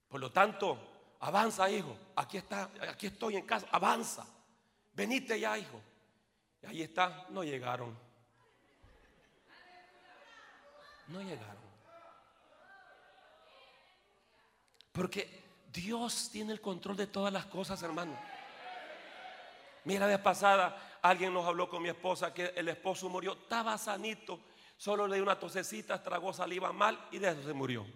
[0.06, 0.78] Por lo tanto,
[1.20, 1.96] avanza, hijo.
[2.14, 4.26] Aquí está, aquí estoy en casa, avanza.
[4.92, 5.80] Venite ya, hijo.
[6.62, 7.96] Y ahí está, no llegaron.
[11.06, 11.68] No llegaron.
[14.92, 18.14] Porque Dios tiene el control de todas las cosas, hermano.
[19.84, 23.78] Mira, la vez pasada Alguien nos habló con mi esposa que el esposo murió, estaba
[23.78, 24.40] sanito,
[24.76, 27.87] solo le dio una tosecita, tragó saliva mal y de eso se murió.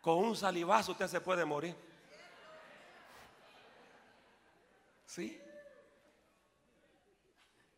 [0.00, 1.76] Con un salivazo usted se puede morir.
[5.06, 5.40] ¿Sí?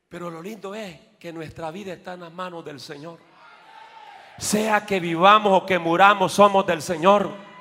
[0.09, 3.19] Pero lo lindo es que nuestra vida está en las manos del Señor.
[4.39, 7.52] Sea que vivamos o que muramos, somos del Señor.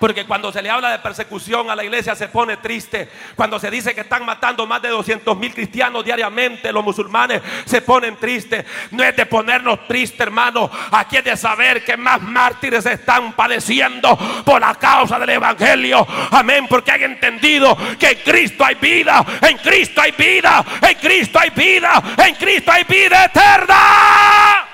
[0.00, 3.06] Porque cuando se le habla de persecución a la iglesia se pone triste.
[3.36, 7.82] Cuando se dice que están matando más de 200 mil cristianos diariamente, los musulmanes se
[7.82, 8.64] ponen tristes.
[8.92, 10.70] No es de ponernos tristes, hermano.
[10.90, 16.06] Aquí es de saber que más mártires están padeciendo por la causa del Evangelio.
[16.30, 16.66] Amén.
[16.66, 19.22] Porque han entendido que en Cristo hay vida.
[19.42, 20.64] En Cristo hay vida.
[20.80, 22.02] En Cristo hay vida.
[22.26, 24.69] En Cristo hay vida eterna.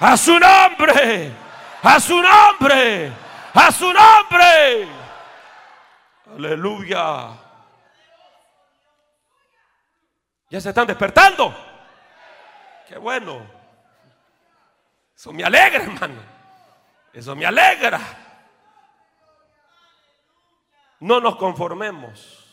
[0.00, 1.32] A su nombre.
[1.82, 3.12] A su nombre.
[3.54, 4.88] A su nombre.
[6.34, 7.36] Aleluya.
[10.50, 11.54] Ya se están despertando.
[12.86, 13.44] Qué bueno.
[15.14, 16.22] Eso me alegra, hermano.
[17.12, 18.00] Eso me alegra.
[21.00, 22.44] No nos conformemos.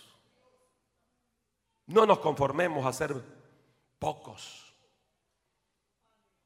[1.86, 3.16] No nos conformemos a ser
[4.00, 4.65] pocos.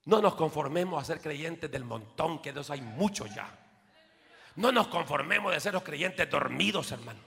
[0.05, 3.49] No nos conformemos a ser creyentes del montón, que de hay muchos ya.
[4.55, 7.19] No nos conformemos de ser los creyentes dormidos, hermano.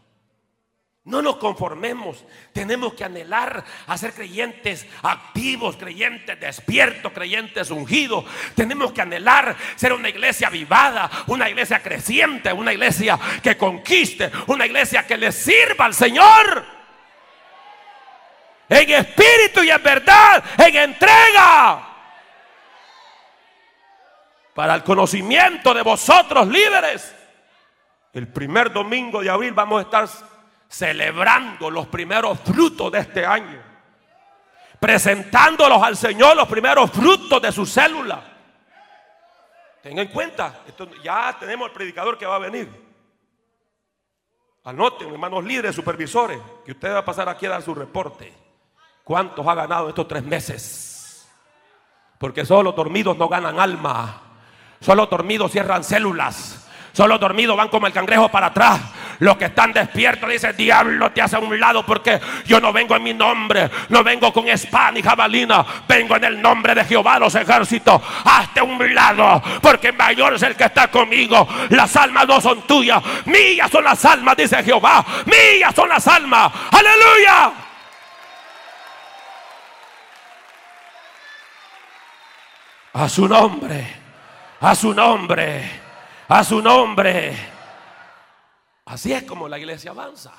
[1.04, 2.24] No nos conformemos.
[2.52, 8.24] Tenemos que anhelar a ser creyentes activos, creyentes despiertos, creyentes ungidos.
[8.54, 14.64] Tenemos que anhelar ser una iglesia vivada, una iglesia creciente, una iglesia que conquiste, una
[14.64, 16.64] iglesia que le sirva al Señor.
[18.68, 21.91] En espíritu y en verdad, en entrega
[24.54, 27.14] para el conocimiento de vosotros líderes.
[28.12, 30.08] El primer domingo de abril vamos a estar
[30.68, 33.62] celebrando los primeros frutos de este año.
[34.78, 38.22] Presentándolos al Señor los primeros frutos de su célula.
[39.82, 40.60] Tengan en cuenta,
[41.02, 42.68] ya tenemos el predicador que va a venir.
[44.64, 48.32] Anoten, hermanos líderes, supervisores, que usted va a pasar aquí a dar su reporte.
[49.02, 51.28] ¿Cuántos ha ganado estos tres meses?
[52.18, 54.31] Porque solo los dormidos no ganan alma.
[54.82, 56.58] Solo dormidos cierran células.
[56.92, 58.80] Solo dormidos van como el cangrejo para atrás.
[59.20, 62.96] Los que están despiertos dicen, diablo, te hace a un lado porque yo no vengo
[62.96, 63.70] en mi nombre.
[63.88, 65.64] No vengo con espada ni jabalina.
[65.88, 68.02] Vengo en el nombre de Jehová los ejércitos.
[68.24, 71.48] Hazte un lado porque mayor es el que está conmigo.
[71.70, 73.02] Las almas no son tuyas.
[73.26, 75.04] Mías son las almas, dice Jehová.
[75.26, 76.52] Mías son las almas.
[76.72, 77.52] Aleluya.
[82.94, 84.01] A su nombre.
[84.64, 85.68] A su nombre.
[86.28, 87.36] A su nombre.
[88.84, 90.32] Así es como la iglesia avanza.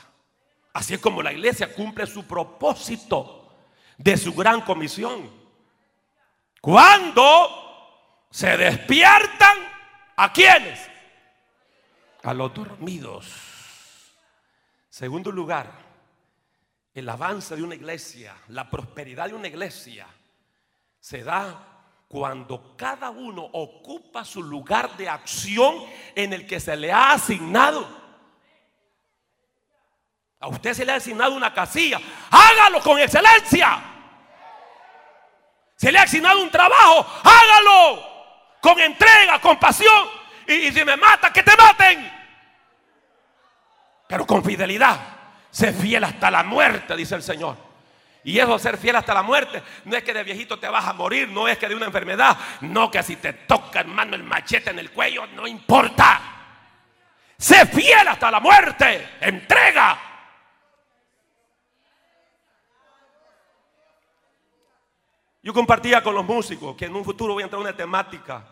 [0.71, 3.41] Así es como la iglesia cumple su propósito.
[3.97, 5.29] de su gran comisión.
[6.61, 9.57] Cuando se despiertan,
[10.15, 10.79] ¿a quiénes?
[12.23, 13.31] A los dormidos.
[14.89, 15.71] Segundo lugar,
[16.93, 20.07] el avance de una iglesia, la prosperidad de una iglesia,
[20.99, 21.72] se da
[22.13, 25.83] cuando cada uno ocupa su lugar de acción
[26.13, 27.87] en el que se le ha asignado.
[30.39, 31.99] A usted se le ha asignado una casilla.
[32.29, 33.81] Hágalo con excelencia.
[35.75, 37.03] Se le ha asignado un trabajo.
[37.23, 38.07] Hágalo
[38.61, 40.07] con entrega, con pasión.
[40.47, 42.11] Y, si me mata, que te maten.
[44.07, 44.99] Pero con fidelidad.
[45.49, 47.57] Sé fiel hasta la muerte, dice el Señor.
[48.23, 49.61] Y eso ser fiel hasta la muerte.
[49.85, 52.37] No es que de viejito te vas a morir, no es que de una enfermedad,
[52.61, 56.21] no que si te toca hermano el machete en el cuello, no importa.
[57.37, 59.99] Sé fiel hasta la muerte, entrega.
[65.41, 68.45] Yo compartía con los músicos que en un futuro voy a entrar en una temática,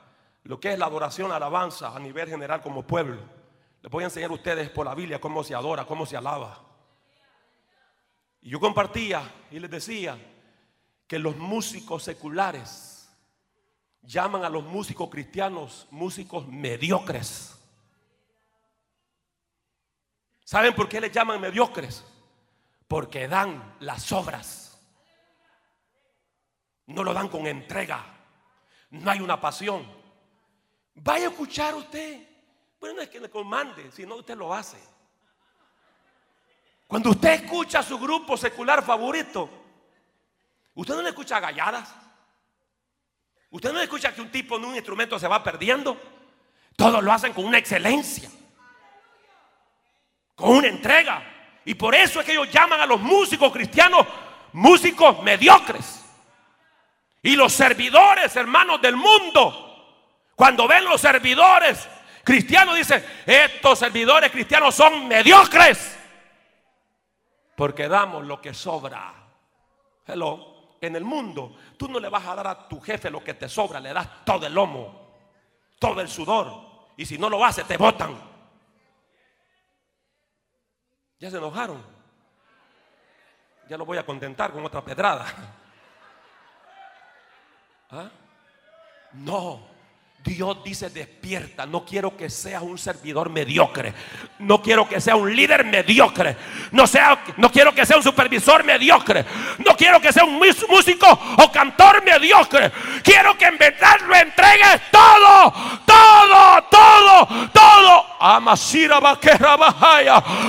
[0.44, 3.22] lo que es la adoración, alabanza a nivel general como pueblo.
[3.82, 6.71] Les voy a enseñar a ustedes por la Biblia cómo se adora, cómo se alaba.
[8.42, 10.18] Y yo compartía y les decía
[11.08, 13.10] que los músicos seculares
[14.02, 17.58] llaman a los músicos cristianos músicos mediocres.
[20.44, 22.04] ¿Saben por qué les llaman mediocres?
[22.88, 24.78] Porque dan las obras.
[26.88, 28.04] No lo dan con entrega.
[28.90, 29.86] No hay una pasión.
[30.96, 32.28] Vaya a escuchar usted.
[32.80, 34.78] Bueno, no es que le comande, sino usted lo hace.
[36.92, 39.50] Cuando usted escucha a su grupo secular favorito,
[40.74, 41.96] usted no le escucha galladas.
[43.50, 45.98] Usted no le escucha que un tipo en un instrumento se va perdiendo.
[46.76, 48.30] Todos lo hacen con una excelencia,
[50.36, 51.24] con una entrega.
[51.64, 54.06] Y por eso es que ellos llaman a los músicos cristianos
[54.52, 56.04] músicos mediocres.
[57.24, 61.88] Y los servidores, hermanos del mundo, cuando ven los servidores
[62.26, 66.00] cristianos, dicen, estos servidores cristianos son mediocres.
[67.62, 69.14] Porque damos lo que sobra.
[70.08, 70.78] Hello.
[70.82, 73.48] En el mundo, tú no le vas a dar a tu jefe lo que te
[73.48, 75.12] sobra, le das todo el lomo,
[75.78, 76.90] todo el sudor.
[76.98, 78.20] Y si no lo hace, te botan.
[81.20, 81.86] Ya se enojaron.
[83.70, 85.28] Ya lo voy a contentar con otra pedrada.
[87.92, 88.10] ¿Ah?
[89.14, 89.71] No.
[90.24, 93.92] Dios dice despierta, no quiero que seas un servidor mediocre,
[94.40, 96.38] no quiero que sea un líder mediocre,
[96.72, 99.26] no, sea, no quiero que sea un supervisor mediocre,
[99.66, 101.08] no quiero que sea un músico
[101.38, 102.72] o cantor mediocre,
[103.04, 105.54] quiero que en verdad lo entregues todo,
[105.86, 108.06] todo, todo, todo.
[108.20, 109.00] Amasira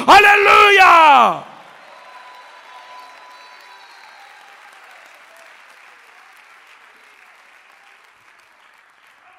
[0.06, 1.51] aleluya.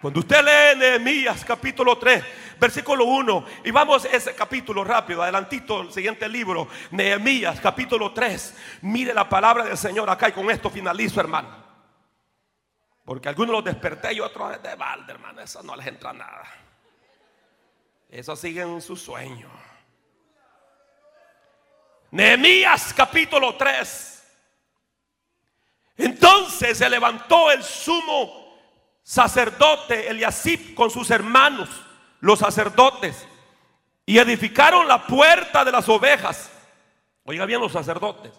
[0.03, 2.21] Cuando usted lee Nehemías capítulo 3,
[2.59, 8.81] versículo 1, y vamos a ese capítulo rápido, adelantito, el siguiente libro, Nehemías capítulo 3,
[8.81, 11.55] mire la palabra del Señor acá y con esto finalizo, hermano.
[13.05, 16.51] Porque algunos los desperté y otros de balde, hermano, eso no les entra nada.
[18.09, 19.49] Eso sigue en su sueño.
[22.11, 24.27] Nehemías capítulo 3.
[25.95, 28.42] Entonces se levantó el sumo
[29.03, 31.69] sacerdote Eliasib con sus hermanos,
[32.21, 33.27] los sacerdotes,
[34.05, 36.51] y edificaron la puerta de las ovejas.
[37.25, 38.31] Oiga bien los sacerdotes.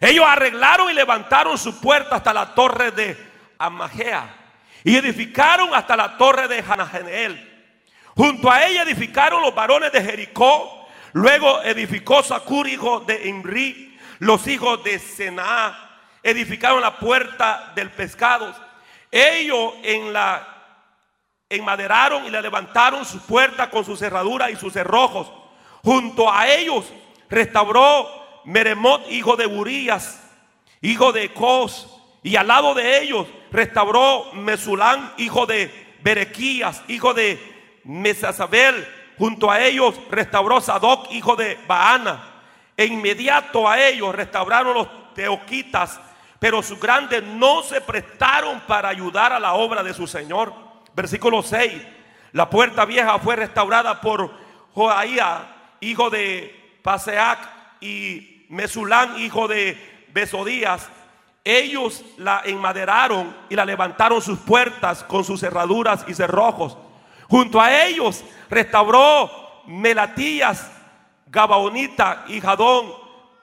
[0.00, 3.16] Ellos arreglaron y levantaron su puerta hasta la torre de
[3.58, 4.36] Amagea
[4.82, 7.46] y edificaron hasta la torre de Hanajenel.
[8.16, 10.88] Junto a ella edificaron los varones de Jericó.
[11.12, 15.98] Luego edificó Sacur, hijo de Imri, los hijos de Senaá.
[16.22, 18.54] Edificaron la puerta del pescado
[19.10, 20.46] ellos en la
[21.48, 25.30] enmaderaron y le levantaron su puerta con su cerradura y sus cerrojos.
[25.82, 26.84] Junto a ellos
[27.28, 28.08] restauró
[28.44, 30.22] Meremot, hijo de Burías,
[30.80, 37.38] hijo de Cos, y al lado de ellos restauró Mesulán, hijo de Berequías, hijo de
[37.84, 38.86] Mesasabel.
[39.18, 42.24] Junto a ellos restauró Sadoc, hijo de Baana.
[42.76, 46.00] E inmediato a ellos restauraron los teoquitas
[46.40, 50.52] pero sus grandes no se prestaron para ayudar a la obra de su Señor.
[50.96, 51.70] Versículo 6.
[52.32, 54.32] La puerta vieja fue restaurada por
[54.72, 57.38] Joaía, hijo de Paseac,
[57.80, 60.88] y Mesulán, hijo de Besodías.
[61.44, 66.78] Ellos la enmaderaron y la levantaron sus puertas con sus cerraduras y cerrojos.
[67.28, 69.30] Junto a ellos restauró
[69.66, 70.70] Melatías,
[71.26, 72.92] Gabaonita y Jadón,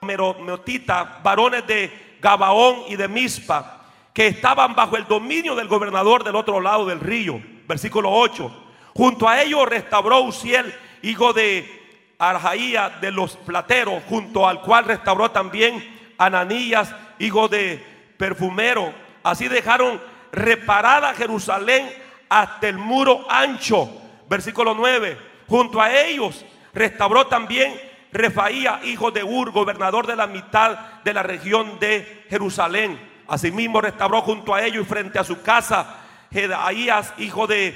[0.00, 6.36] Merotita, varones de Gabaón y de Mispa, que estaban bajo el dominio del gobernador del
[6.36, 7.40] otro lado del río.
[7.66, 8.64] Versículo 8.
[8.94, 11.78] Junto a ellos restauró Uziel, hijo de
[12.18, 17.84] Arjaía de los plateros, junto al cual restauró también Ananías, hijo de
[18.16, 18.92] perfumero.
[19.22, 20.00] Así dejaron
[20.32, 21.88] reparada Jerusalén
[22.28, 23.88] hasta el muro ancho.
[24.28, 25.16] Versículo 9.
[25.46, 26.44] Junto a ellos
[26.74, 32.98] restauró también Refaía, hijo de Ur, gobernador de la mitad de la región de Jerusalén.
[33.26, 35.96] Asimismo restauró junto a ellos y frente a su casa
[36.32, 37.74] Jedaías, hijo de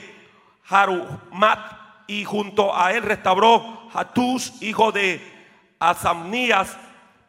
[0.69, 1.59] Harumat,
[2.07, 5.21] y junto a él restauró Hatús, hijo de
[5.79, 6.77] Asamnías,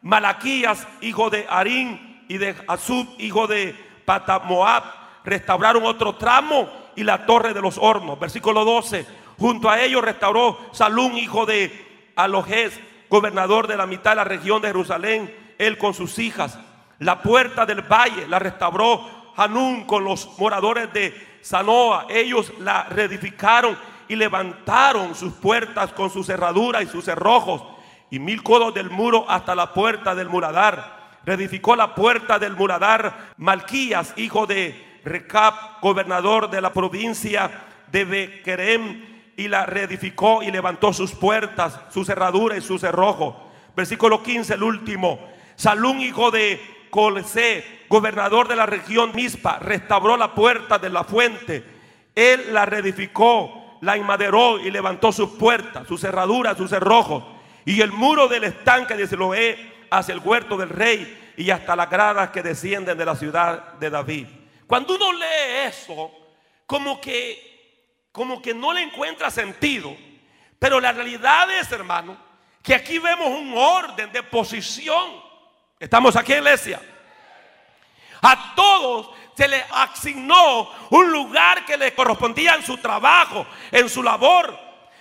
[0.02, 3.74] Malaquías, hijo de Arín, y de Azub, hijo de
[4.04, 4.82] Patamoab.
[5.24, 8.18] Restauraron otro tramo y la torre de los hornos.
[8.18, 9.06] Versículo 12.
[9.38, 12.78] Junto a ellos restauró Salún, hijo de Alojes,
[13.08, 16.58] gobernador de la mitad de la región de Jerusalén, él con sus hijas.
[16.98, 22.06] La puerta del valle la restauró Hanún con los moradores de Sanoa.
[22.08, 23.76] Ellos la reedificaron
[24.08, 27.62] y levantaron sus puertas con su cerradura y sus cerrojos
[28.10, 31.18] y mil codos del muro hasta la puerta del muradar.
[31.24, 37.50] Reedificó la puerta del muradar Malquías, hijo de Recap, gobernador de la provincia
[37.90, 43.50] de Bequerem y la reedificó y levantó sus puertas, su cerradura y su cerrojo.
[43.76, 45.18] Versículo 15, el último.
[45.56, 46.60] Salún, hijo de
[46.90, 51.64] Colsé, gobernador de la región Mispa, restauró la puerta de la fuente.
[52.14, 57.40] Él la reedificó, la enmaderó y levantó sus puertas, su cerradura, su cerrojo.
[57.64, 61.90] Y el muro del estanque de Siloé hacia el huerto del rey y hasta las
[61.90, 64.26] gradas que descienden de la ciudad de David.
[64.66, 66.10] Cuando uno lee eso,
[66.66, 67.53] como que
[68.14, 69.92] como que no le encuentra sentido.
[70.60, 72.16] Pero la realidad es, hermano,
[72.62, 75.20] que aquí vemos un orden de posición.
[75.80, 76.80] Estamos aquí, iglesia.
[78.22, 84.00] A todos se le asignó un lugar que le correspondía en su trabajo, en su
[84.00, 84.56] labor.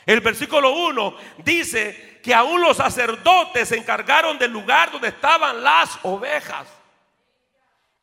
[0.07, 5.99] El versículo 1 dice que aún los sacerdotes se encargaron del lugar donde estaban las
[6.01, 6.67] ovejas.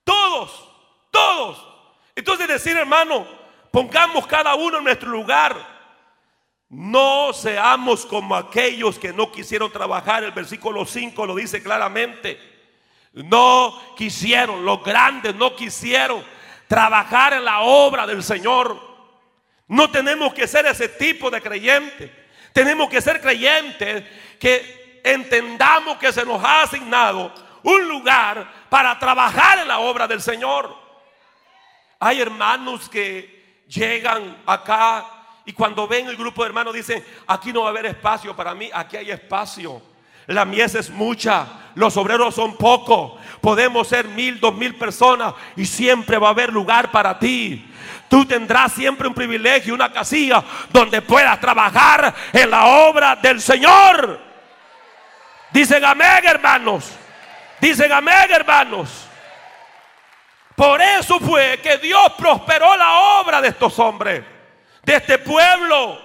[0.04, 0.68] Todos,
[1.10, 1.66] todos.
[2.14, 3.39] Entonces decir, hermano,
[3.70, 5.56] Pongamos cada uno en nuestro lugar.
[6.68, 10.24] No seamos como aquellos que no quisieron trabajar.
[10.24, 12.38] El versículo 5 lo dice claramente.
[13.12, 16.24] No quisieron, los grandes no quisieron
[16.68, 18.80] trabajar en la obra del Señor.
[19.66, 22.10] No tenemos que ser ese tipo de creyentes.
[22.52, 24.04] Tenemos que ser creyentes
[24.38, 30.20] que entendamos que se nos ha asignado un lugar para trabajar en la obra del
[30.20, 30.76] Señor.
[31.98, 33.39] Hay hermanos que
[33.70, 35.06] llegan acá
[35.44, 38.54] y cuando ven el grupo de hermanos dicen, aquí no va a haber espacio para
[38.54, 39.82] mí, aquí hay espacio.
[40.26, 45.66] La mies es mucha, los obreros son pocos, podemos ser mil, dos mil personas y
[45.66, 47.66] siempre va a haber lugar para ti.
[48.08, 54.20] Tú tendrás siempre un privilegio, una casilla donde puedas trabajar en la obra del Señor.
[55.52, 56.92] Dicen amén, hermanos.
[57.60, 59.09] Dicen amén, hermanos.
[60.60, 64.22] Por eso fue que Dios prosperó la obra de estos hombres,
[64.82, 65.98] de este pueblo.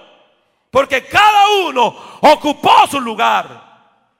[0.70, 3.44] Porque cada uno ocupó su lugar.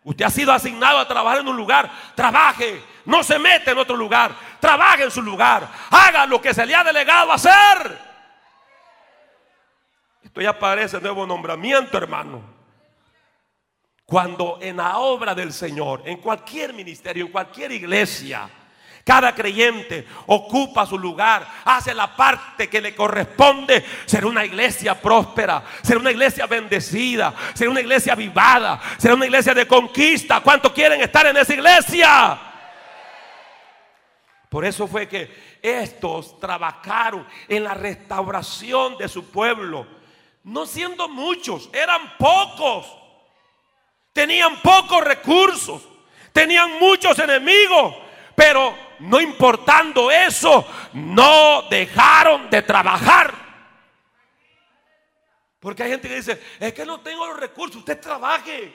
[0.04, 1.90] Usted ha sido asignado a trabajar en un lugar.
[2.14, 2.84] Trabaje.
[3.06, 4.30] No se mete en otro lugar.
[4.60, 5.66] Trabaje en su lugar.
[5.90, 7.98] Haga lo que se le ha delegado hacer.
[10.22, 12.42] Esto ya parece nuevo nombramiento, hermano.
[14.04, 18.50] Cuando en la obra del Señor, en cualquier ministerio, en cualquier iglesia,
[19.06, 23.84] cada creyente ocupa su lugar, hace la parte que le corresponde.
[24.04, 29.54] Será una iglesia próspera, será una iglesia bendecida, será una iglesia avivada, será una iglesia
[29.54, 30.40] de conquista.
[30.40, 32.36] ¿Cuántos quieren estar en esa iglesia?
[34.48, 39.86] Por eso fue que estos trabajaron en la restauración de su pueblo.
[40.42, 42.92] No siendo muchos, eran pocos.
[44.12, 45.82] Tenían pocos recursos,
[46.32, 47.94] tenían muchos enemigos,
[48.34, 53.34] pero no importando eso, no dejaron de trabajar.
[55.60, 58.72] Porque hay gente que dice, es que no tengo los recursos, usted trabaje.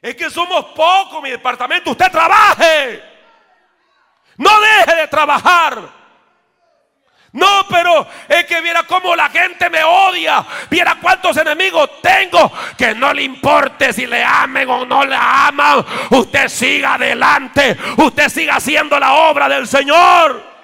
[0.00, 3.02] Es que somos pocos mi departamento, usted trabaje.
[4.36, 6.05] No deje de trabajar.
[7.36, 10.42] No, pero es que viera cómo la gente me odia.
[10.70, 12.50] Viera cuántos enemigos tengo.
[12.78, 15.84] Que no le importe si le amen o no le aman.
[16.10, 17.76] Usted siga adelante.
[17.98, 20.56] Usted siga haciendo la obra del Señor.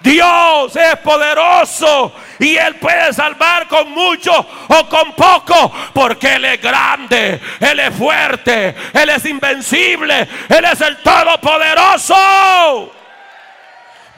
[0.00, 4.32] Dios es poderoso y Él puede salvar con mucho
[4.68, 10.80] o con poco, porque Él es grande, Él es fuerte, Él es invencible, Él es
[10.82, 12.94] el todopoderoso.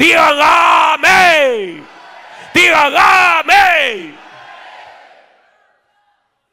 [0.01, 1.87] Digan amén.
[2.55, 4.19] Digan amén.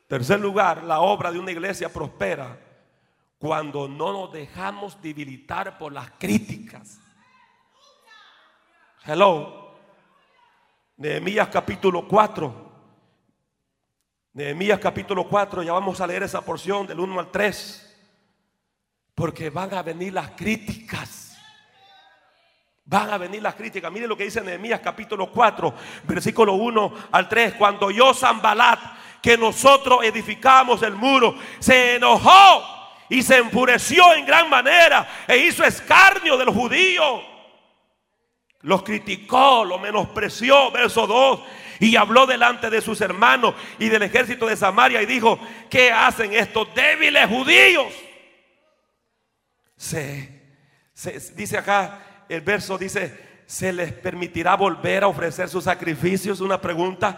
[0.06, 2.60] Tercer lugar, la obra de una iglesia prospera
[3.38, 7.00] cuando no nos dejamos debilitar por las críticas.
[9.06, 9.78] Hello.
[10.98, 12.72] Nehemías capítulo 4.
[14.34, 17.98] Nehemías capítulo 4, ya vamos a leer esa porción del 1 al 3.
[19.16, 21.27] Porque van a venir las críticas.
[22.90, 23.92] Van a venir las críticas.
[23.92, 25.74] Mire lo que dice Nehemías capítulo 4,
[26.04, 27.56] versículo 1 al 3.
[27.56, 28.80] Cuando yo Zambalat,
[29.22, 32.64] que nosotros edificamos el muro, se enojó
[33.10, 37.24] y se enfureció en gran manera e hizo escarnio de los judíos.
[38.62, 41.42] Los criticó, los menospreció, verso 2.
[41.82, 45.38] Y habló delante de sus hermanos y del ejército de Samaria y dijo,
[45.70, 47.94] ¿qué hacen estos débiles judíos?
[49.76, 50.42] Se
[51.36, 56.42] dice acá, el verso dice, ¿se les permitirá volver a ofrecer sus sacrificios?
[56.42, 57.18] Una pregunta.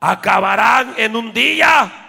[0.00, 2.08] ¿Acabarán en un día?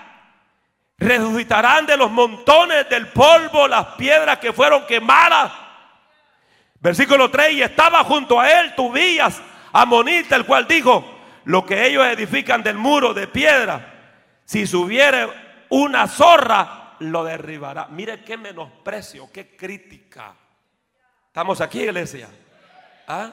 [1.02, 5.52] resucitarán de los montones del polvo las piedras que fueron quemadas.
[6.80, 9.42] Versículo 3, y estaba junto a él Tubías,
[9.74, 11.04] amonita, el cual dijo,
[11.46, 13.94] lo que ellos edifican del muro de piedra,
[14.46, 15.28] si subiere
[15.70, 17.88] una zorra, lo derribará.
[17.88, 20.36] Mire qué menosprecio, qué crítica.
[21.32, 22.28] Estamos aquí, iglesia.
[23.08, 23.32] ¿Ah?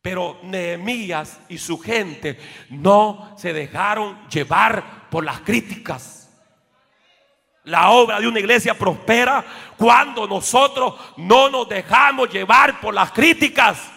[0.00, 6.30] Pero Nehemías y su gente no se dejaron llevar por las críticas.
[7.64, 9.44] La obra de una iglesia prospera
[9.76, 13.90] cuando nosotros no nos dejamos llevar por las críticas.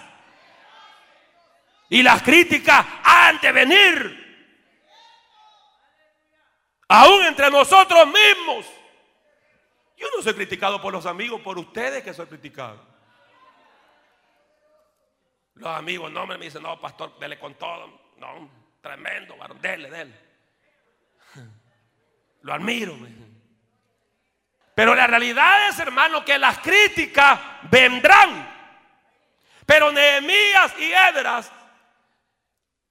[1.90, 4.50] Y las críticas han de venir.
[6.88, 8.66] Aún entre nosotros mismos.
[10.04, 12.78] Yo no soy criticado por los amigos, por ustedes que soy criticado.
[15.56, 18.12] Los amigos no me dicen, no, pastor, dele con todo.
[18.18, 18.50] No,
[18.82, 20.14] tremendo, varón, dele.
[22.42, 22.98] Lo admiro.
[24.76, 27.40] Pero la realidad es, hermano, que las críticas
[27.72, 28.52] vendrán.
[29.66, 31.50] Pero Nehemías y Edras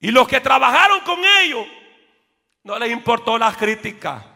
[0.00, 1.66] y los que trabajaron con ellos,
[2.64, 4.31] no les importó las críticas.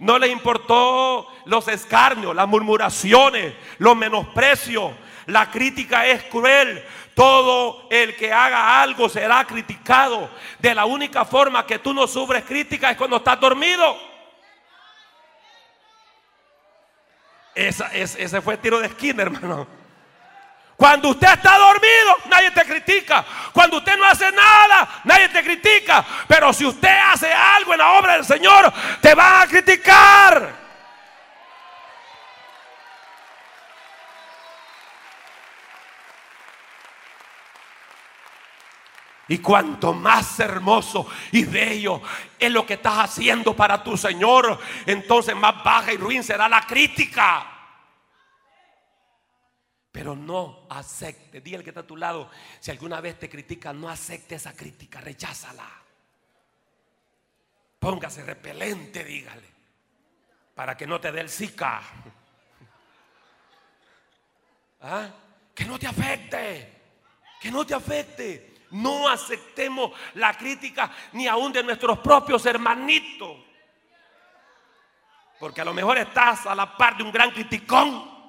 [0.00, 4.92] No les importó los escarnios, las murmuraciones, los menosprecios.
[5.26, 6.82] La crítica es cruel.
[7.14, 10.30] Todo el que haga algo será criticado.
[10.58, 14.10] De la única forma que tú no sufres crítica es cuando estás dormido.
[17.54, 19.79] ese fue el tiro de esquina, hermano.
[20.80, 23.22] Cuando usted está dormido, nadie te critica.
[23.52, 26.02] Cuando usted no hace nada, nadie te critica.
[26.26, 28.72] Pero si usted hace algo en la obra del Señor,
[29.02, 30.54] te van a criticar.
[39.28, 42.00] Y cuanto más hermoso y bello
[42.38, 46.62] es lo que estás haciendo para tu Señor, entonces más baja y ruin será la
[46.62, 47.49] crítica.
[49.92, 52.30] Pero no acepte, dile que está a tu lado,
[52.60, 55.68] si alguna vez te critica, no acepte esa crítica, recházala.
[57.78, 59.48] Póngase repelente, dígale,
[60.54, 61.82] para que no te dé el zika.
[64.82, 65.08] ¿Ah?
[65.54, 66.80] Que no te afecte,
[67.40, 68.50] que no te afecte.
[68.70, 73.36] No aceptemos la crítica ni aún de nuestros propios hermanitos.
[75.40, 78.19] Porque a lo mejor estás a la par de un gran criticón.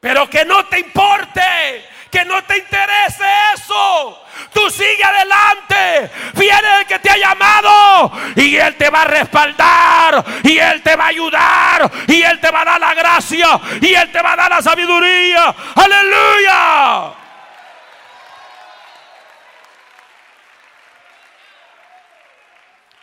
[0.00, 3.24] Pero que no te importe, que no te interese
[3.54, 4.24] eso.
[4.52, 6.10] Tú sigue adelante.
[6.34, 10.96] Viene el que te ha llamado y Él te va a respaldar y Él te
[10.96, 14.32] va a ayudar y Él te va a dar la gracia y Él te va
[14.32, 15.54] a dar la sabiduría.
[15.74, 17.14] Aleluya.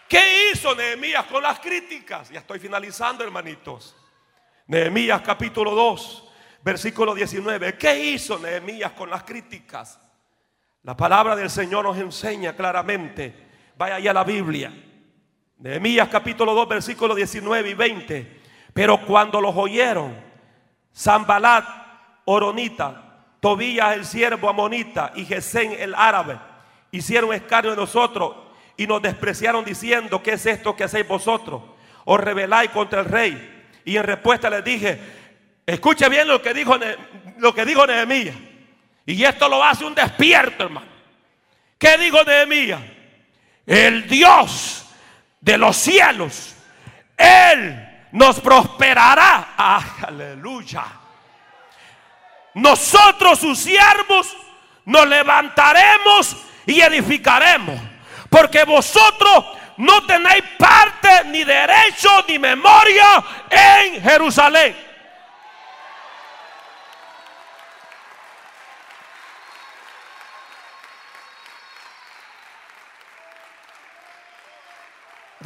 [0.07, 2.29] ¿Qué hizo Nehemías con las críticas?
[2.29, 3.95] Ya estoy finalizando, hermanitos.
[4.65, 6.26] Nehemías capítulo 2,
[6.63, 7.77] versículo 19.
[7.77, 9.99] ¿Qué hizo Nehemías con las críticas?
[10.83, 13.47] La palabra del Señor nos enseña claramente.
[13.77, 14.73] Vaya allá a la Biblia.
[15.59, 18.41] Nehemías capítulo 2, versículo 19 y 20.
[18.73, 20.15] Pero cuando los oyeron,
[20.95, 21.65] Zambalat,
[22.25, 23.03] Oronita,
[23.39, 26.39] Tobías el siervo amonita y Gesén el árabe,
[26.91, 28.35] hicieron escarnio de nosotros
[28.77, 31.61] y nos despreciaron diciendo, ¿qué es esto que hacéis vosotros?
[32.05, 33.71] Os rebeláis contra el rey.
[33.83, 34.99] Y en respuesta les dije,
[35.67, 36.77] escuche bien lo que dijo,
[37.37, 38.35] lo que dijo Nehemías.
[39.05, 40.87] Y esto lo hace un despierto, hermano.
[41.77, 42.81] ¿Qué digo Nehemías?
[43.65, 44.85] El Dios
[45.41, 46.55] de los cielos,
[47.15, 49.53] Él nos prosperará.
[50.07, 50.85] Aleluya.
[52.55, 54.35] Nosotros, sus siervos,
[54.85, 57.79] nos levantaremos y edificaremos.
[58.29, 59.45] Porque vosotros
[59.77, 64.86] no tenéis parte, ni derecho, ni memoria en Jerusalén.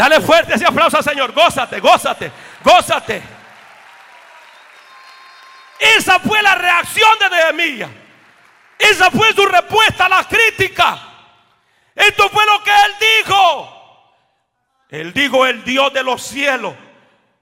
[0.02, 1.32] Dale fuerte ese aplauso al Señor.
[1.32, 2.32] Gózate, gózate,
[2.64, 3.22] gózate.
[5.78, 7.92] Esa fue la reacción de Nehemías.
[8.80, 11.00] Esa fue su respuesta a la crítica.
[11.94, 12.94] Esto fue lo que él
[13.28, 14.08] dijo.
[14.90, 16.74] Él dijo, el Dios de los cielos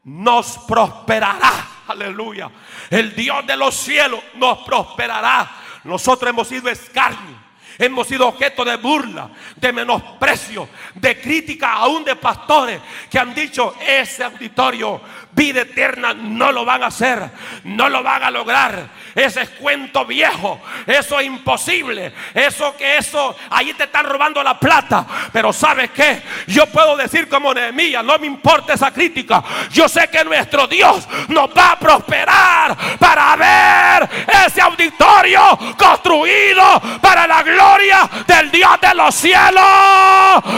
[0.04, 1.66] nos prosperará.
[1.88, 2.52] Aleluya.
[2.90, 5.50] El Dios de los cielos nos prosperará.
[5.86, 7.42] Nosotros hemos sido escarnio.
[7.82, 13.74] Hemos sido objeto de burla, de menosprecio, de crítica aún de pastores que han dicho,
[13.80, 15.00] ese auditorio,
[15.32, 17.30] vida eterna, no lo van a hacer,
[17.64, 18.88] no lo van a lograr.
[19.16, 24.60] Ese es cuento viejo, eso es imposible, eso que eso, ahí te están robando la
[24.60, 25.06] plata.
[25.32, 26.22] Pero ¿sabes qué?
[26.48, 29.44] Yo puedo decir como Nehemías, no me importa esa crítica.
[29.72, 34.10] Yo sé que nuestro Dios nos va a prosperar para ver
[34.46, 39.64] ese auditorio construido para la gloria del Dios de los cielos.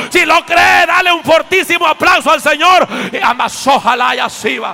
[0.09, 2.87] Si lo cree, dale un fortísimo aplauso al Señor.
[3.11, 3.67] Y amas,
[4.15, 4.70] y así va.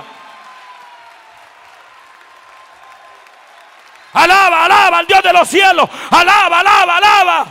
[4.18, 5.88] Alaba, alaba al Dios de los cielos.
[6.10, 7.46] Alaba, alaba, alaba.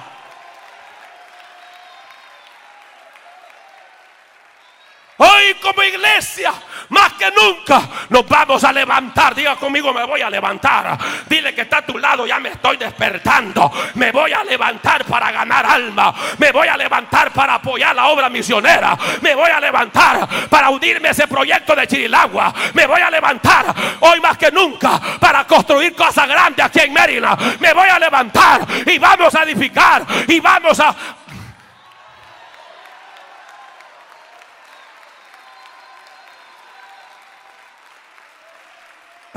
[5.20, 6.53] Hoy como iglesia,
[6.89, 9.34] más que nunca, nos vamos a levantar.
[9.34, 10.95] Diga conmigo, me voy a levantar.
[11.28, 13.72] Dile que está a tu lado, ya me estoy despertando.
[13.95, 16.13] Me voy a levantar para ganar alma.
[16.38, 18.95] Me voy a levantar para apoyar la obra misionera.
[19.22, 22.53] Me voy a levantar para unirme a ese proyecto de Chirilagua.
[22.74, 27.36] Me voy a levantar hoy más que nunca para construir cosas grandes aquí en Mérida.
[27.59, 30.95] Me voy a levantar y vamos a edificar y vamos a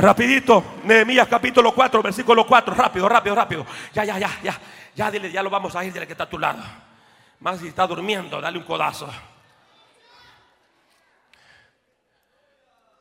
[0.00, 3.66] Rapidito, Nehemías capítulo 4, versículo 4, rápido, rápido, rápido.
[3.92, 4.58] Ya, ya, ya, ya,
[4.94, 6.62] ya, dile, ya lo vamos a ir, dile que está a tu lado.
[7.40, 9.10] Más si está durmiendo, dale un codazo.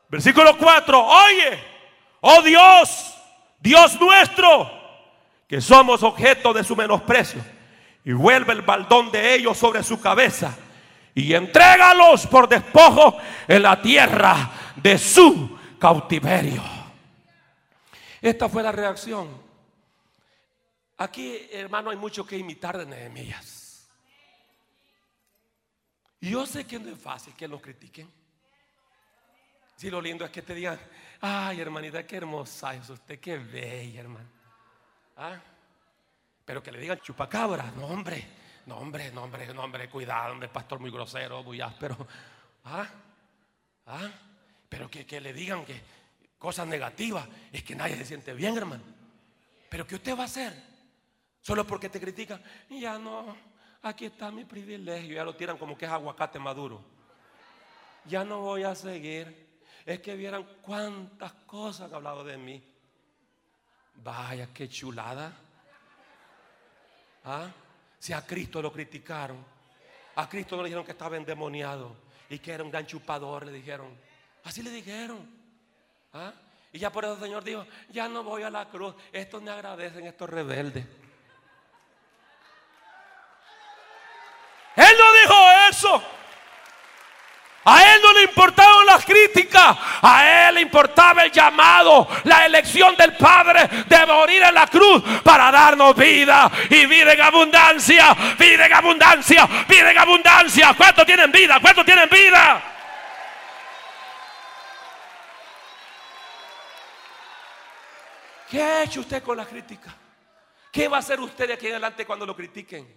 [0.09, 1.63] Versículo 4, oye,
[2.19, 3.15] oh Dios,
[3.61, 4.69] Dios nuestro,
[5.47, 7.41] que somos objeto de su menosprecio,
[8.03, 10.53] y vuelve el baldón de ellos sobre su cabeza,
[11.15, 16.78] y entrégalos por despojo en la tierra de su cautiverio.
[18.21, 19.29] Esta fue la reacción.
[20.97, 23.87] Aquí, hermano, hay mucho que imitar de Nehemías.
[26.21, 28.11] Yo sé que no es fácil que lo critiquen.
[29.77, 30.77] Si lo lindo es que te digan,
[31.21, 34.27] ay hermanita, qué hermosa es usted, qué bella, hermano.
[35.15, 35.39] ¿Ah?
[36.43, 38.27] Pero que le digan chupacabra, no hombre,
[38.65, 41.95] no hombre, no hombre, no hombre, cuidado, hombre, pastor muy grosero, muy áspero.
[42.65, 42.89] ¿Ah?
[43.85, 44.09] ¿Ah?
[44.67, 45.81] Pero que, que le digan que,
[46.39, 48.83] cosas negativas, es que nadie se siente bien, hermano.
[49.69, 50.53] Pero ¿qué usted va a hacer?
[51.41, 53.35] Solo porque te critican, ya no,
[53.83, 56.83] aquí está mi privilegio, ya lo tiran como que es aguacate maduro.
[58.05, 59.49] Ya no voy a seguir.
[59.85, 62.63] Es que vieran cuántas cosas han hablado de mí.
[63.95, 65.33] Vaya, qué chulada.
[67.25, 67.51] ¿Ah?
[67.97, 69.43] Si a Cristo lo criticaron,
[70.15, 71.95] a Cristo no le dijeron que estaba endemoniado
[72.29, 73.95] y que era un gran chupador, le dijeron.
[74.43, 75.38] Así le dijeron.
[76.13, 76.33] ¿Ah?
[76.71, 78.95] Y ya por eso el Señor dijo, ya no voy a la cruz.
[79.11, 80.85] Estos me agradecen, estos rebeldes.
[84.75, 85.35] Él no dijo
[85.69, 86.03] eso.
[87.65, 92.95] A él no le importaban las críticas, a él le importaba el llamado, la elección
[92.95, 98.65] del Padre de morir en la cruz para darnos vida y vida en abundancia, vida
[98.65, 100.73] en abundancia, vida en abundancia.
[100.75, 101.59] ¿Cuántos tienen vida?
[101.61, 102.78] ¿Cuántos tienen vida?
[108.49, 109.95] ¿Qué ha hecho usted con la crítica?
[110.71, 112.87] ¿Qué va a hacer usted de aquí en adelante cuando lo critiquen?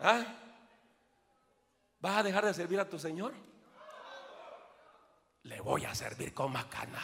[0.00, 0.24] ¿Ah?
[2.00, 3.32] ¿Vas a dejar de servir a tu Señor?
[5.44, 7.00] Le voy a servir con más cana.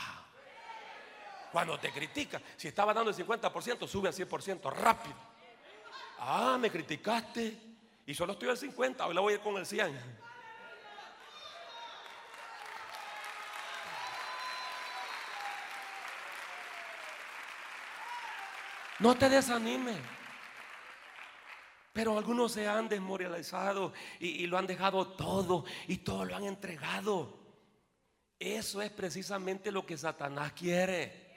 [1.50, 5.16] Cuando te critica, si estaba dando el 50%, sube al 100% rápido.
[6.18, 7.58] Ah, me criticaste
[8.06, 10.23] y solo estoy al 50, hoy la voy a ir con el 100.
[19.00, 19.98] No te desanimes.
[21.92, 26.44] Pero algunos se han desmoralizado y, y, lo han dejado todo y todo lo han
[26.44, 27.38] entregado.
[28.38, 31.32] Eso es precisamente lo que Satanás quiere.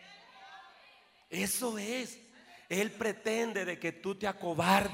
[1.30, 2.27] Eso es.
[2.70, 4.92] Él pretende de que tú te acobardes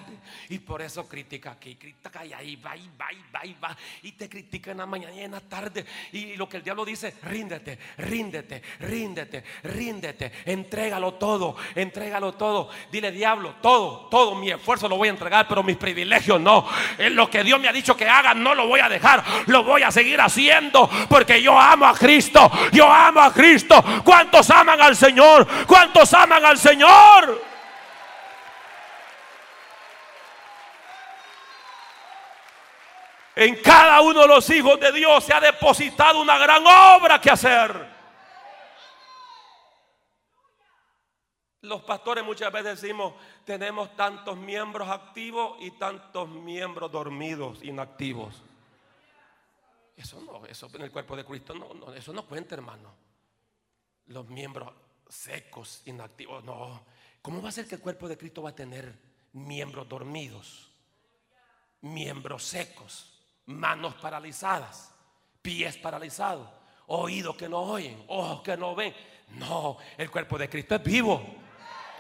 [0.50, 3.78] y por eso critica aquí, critica y ahí va, y va, y va, y va,
[4.04, 5.84] y te critica en la mañana y en la tarde.
[6.12, 12.70] Y lo que el diablo dice, ríndete, ríndete, ríndete, ríndete, entrégalo todo, entrégalo todo.
[12.92, 16.68] Dile, diablo, todo, todo mi esfuerzo lo voy a entregar, pero mis privilegios no.
[17.00, 19.64] En lo que Dios me ha dicho que haga, no lo voy a dejar, lo
[19.64, 23.84] voy a seguir haciendo, porque yo amo a Cristo, yo amo a Cristo.
[24.04, 25.48] ¿Cuántos aman al Señor?
[25.66, 27.54] ¿Cuántos aman al Señor?
[33.36, 37.32] En cada uno de los hijos de Dios se ha depositado una gran obra que
[37.32, 37.94] hacer.
[41.62, 43.14] Los pastores muchas veces decimos,
[43.46, 48.44] tenemos tantos miembros activos y tantos miembros dormidos, inactivos.
[49.96, 52.94] Eso no, eso en el cuerpo de Cristo no, no eso no cuenta, hermano.
[54.08, 54.74] Los miembros
[55.08, 56.84] secos, inactivos, no.
[57.22, 59.00] ¿Cómo va a ser que el cuerpo de Cristo va a tener
[59.32, 60.70] miembros dormidos,
[61.82, 63.13] miembros secos?
[63.46, 64.94] Manos paralizadas,
[65.42, 66.48] pies paralizados,
[66.88, 68.94] oídos que no oyen, ojos que no ven.
[69.30, 71.44] No, el cuerpo de Cristo es vivo.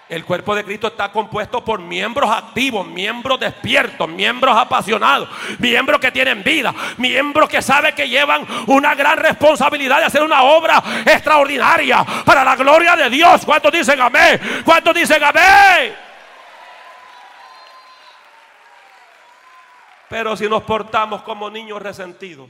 [0.10, 5.30] El cuerpo de Cristo está compuesto por miembros activos, miembros despiertos, miembros apasionados,
[5.60, 10.44] miembros que tienen vida, miembros que saben que llevan una gran responsabilidad de hacer una
[10.44, 13.46] obra extraordinaria para la gloria de Dios.
[13.46, 14.39] ¿Cuántos dicen amén?
[14.66, 15.96] ¿Cuántos dicen amén?
[20.14, 22.47] Pero si nos portamos como niños resentidos,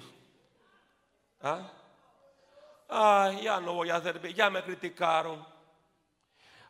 [1.39, 1.71] ¿ah?
[2.89, 5.47] ay, ya no voy a servir, ya me criticaron.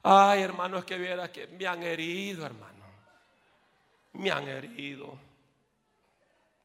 [0.03, 2.85] Ay, hermano, es que viera que me han herido, hermano.
[4.11, 5.17] Me han herido.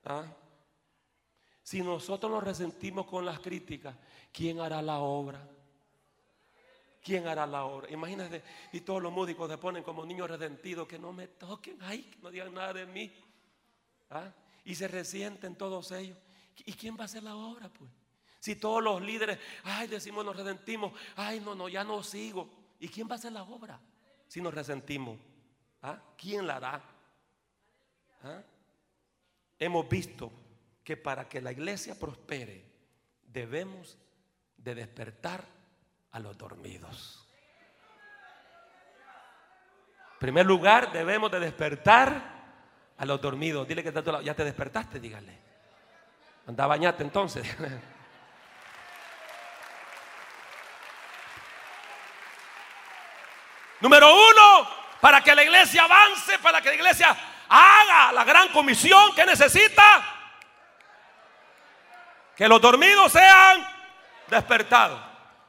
[0.04, 0.26] ¿Ah?
[1.62, 3.96] Si nosotros nos resentimos con las críticas,
[4.30, 5.40] ¿quién hará la obra?
[7.02, 7.90] ¿Quién hará la obra?
[7.90, 12.02] Imagínate, y todos los músicos se ponen como niños resentidos, que no me toquen, ay,
[12.02, 13.10] que no digan nada de mí.
[14.10, 14.32] ¿Ah?
[14.64, 16.18] Y se resienten todos ellos.
[16.64, 17.90] ¿Y quién va a hacer la obra, pues?
[18.40, 22.48] Si todos los líderes, ay, decimos, nos resentimos, ay, no, no, ya no sigo.
[22.78, 23.80] ¿Y quién va a hacer la obra
[24.28, 25.18] si nos resentimos?
[25.82, 26.00] ¿Ah?
[26.16, 26.82] ¿Quién la hará?
[28.22, 28.42] ¿Ah?
[29.58, 30.30] Hemos visto
[30.84, 32.64] que para que la iglesia prospere
[33.22, 33.98] debemos
[34.56, 35.44] de despertar
[36.12, 37.24] a los dormidos.
[40.12, 42.37] En primer lugar, debemos de despertar
[42.98, 43.66] a los dormidos.
[43.66, 43.92] Dile que
[44.24, 45.38] ya te despertaste, dígale.
[46.46, 47.46] Anda a bañarte entonces.
[53.80, 54.68] Número uno,
[55.00, 57.16] para que la iglesia avance, para que la iglesia
[57.48, 60.02] haga la gran comisión que necesita,
[62.36, 63.64] que los dormidos sean
[64.26, 65.00] despertados.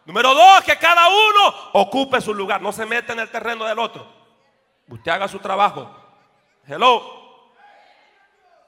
[0.05, 3.79] Número dos, que cada uno ocupe su lugar, no se meta en el terreno del
[3.79, 4.07] otro.
[4.87, 5.95] Usted haga su trabajo.
[6.67, 7.18] Hello.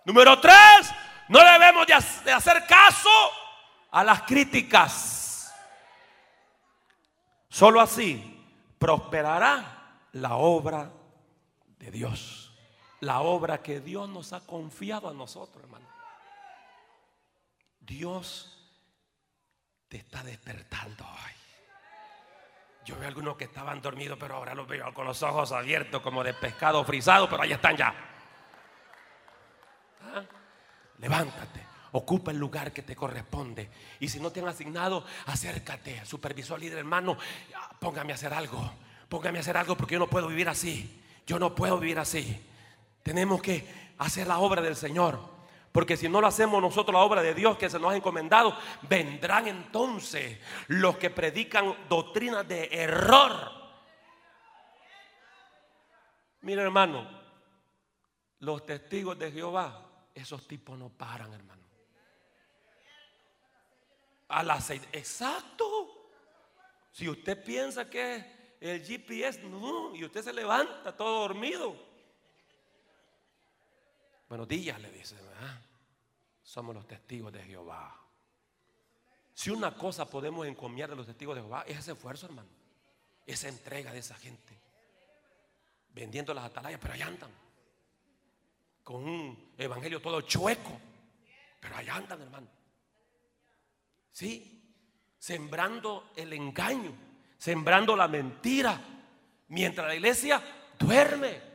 [0.06, 0.92] Número tres,
[1.30, 3.10] no debemos de hacer caso
[3.92, 5.54] a las críticas.
[7.50, 8.42] Solo así
[8.80, 10.90] prosperará la obra
[11.78, 12.54] de Dios.
[13.02, 15.88] La obra que Dios nos ha confiado a nosotros, hermano.
[17.80, 18.58] Dios
[19.88, 21.32] te está despertando hoy.
[22.86, 26.24] Yo veo algunos que estaban dormidos, pero ahora los veo con los ojos abiertos como
[26.24, 27.94] de pescado frisado, pero ahí están ya.
[31.00, 33.70] Levántate, ocupa el lugar que te corresponde.
[34.00, 37.18] Y si no te han asignado, acércate, supervisor, líder, hermano,
[37.80, 38.72] póngame a hacer algo.
[39.10, 41.04] Póngame a hacer algo porque yo no puedo vivir así.
[41.26, 42.48] Yo no puedo vivir así.
[43.04, 45.20] Tenemos que hacer la obra del Señor.
[45.72, 48.56] Porque si no lo hacemos nosotros la obra de Dios que se nos ha encomendado,
[48.84, 53.52] vendrán entonces los que predican doctrinas de error.
[56.42, 57.08] Mira hermano,
[58.40, 61.62] los testigos de Jehová esos tipos no paran, hermano.
[64.30, 66.10] A las seis, exacto.
[66.92, 71.76] Si usted piensa que el GPS, no, y usted se levanta todo dormido.
[74.30, 75.16] Buenos días, le dice,
[76.44, 77.98] somos los testigos de Jehová.
[79.34, 82.50] Si una cosa podemos encomiar a los testigos de Jehová, es ese esfuerzo, hermano.
[83.26, 84.58] Esa entrega de esa gente.
[85.94, 87.32] Vendiendo las atalayas, pero ahí andan
[88.84, 90.80] con un evangelio todo chueco.
[91.60, 92.48] Pero allá andan, hermano.
[94.12, 94.62] Sí,
[95.18, 96.94] sembrando el engaño,
[97.38, 98.80] sembrando la mentira.
[99.48, 100.42] Mientras la iglesia
[100.80, 101.52] duerme.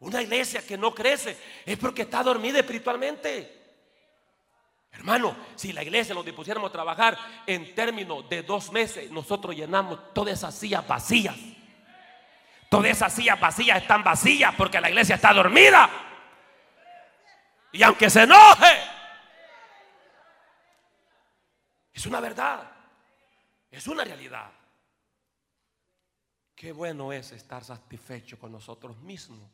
[0.00, 1.36] Una iglesia que no crece
[1.66, 3.58] es porque está dormida espiritualmente.
[4.92, 10.12] Hermano, si la iglesia nos dispusiéramos a trabajar en términos de dos meses, nosotros llenamos
[10.14, 11.36] todas esas sillas vacías.
[12.68, 15.88] Todas esas sillas vacías están vacías porque la iglesia está dormida.
[17.72, 18.78] Y aunque se enoje,
[21.92, 22.70] es una verdad,
[23.70, 24.50] es una realidad.
[26.54, 29.50] Qué bueno es estar satisfecho con nosotros mismos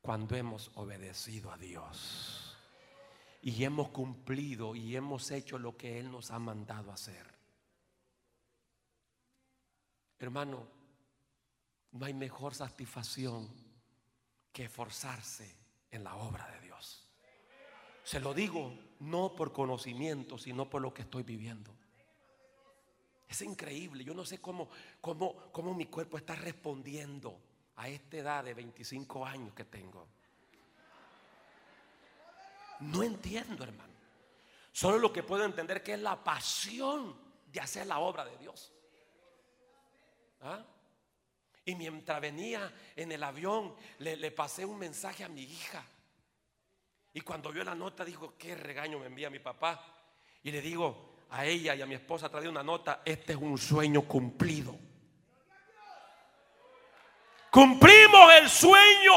[0.00, 2.58] cuando hemos obedecido a Dios
[3.42, 7.26] y hemos cumplido y hemos hecho lo que Él nos ha mandado hacer.
[10.18, 10.81] Hermano,
[11.92, 13.48] no hay mejor satisfacción
[14.52, 15.54] que esforzarse
[15.90, 17.06] en la obra de Dios.
[18.04, 21.74] Se lo digo no por conocimiento, sino por lo que estoy viviendo.
[23.28, 24.68] Es increíble, yo no sé cómo,
[25.00, 27.40] cómo, cómo mi cuerpo está respondiendo
[27.76, 30.06] a esta edad de 25 años que tengo.
[32.80, 33.92] No entiendo, hermano.
[34.72, 37.16] Solo lo que puedo entender que es la pasión
[37.50, 38.72] de hacer la obra de Dios.
[40.40, 40.64] ¿Ah?
[41.64, 45.84] Y mientras venía en el avión, le, le, pasé un mensaje a mi hija.
[47.14, 49.84] Y cuando vio la nota, dijo, qué regaño me envía mi papá.
[50.42, 53.56] Y le digo a ella y a mi esposa, trae una nota, este es un
[53.58, 54.76] sueño cumplido.
[57.50, 59.12] Cumplimos el sueño.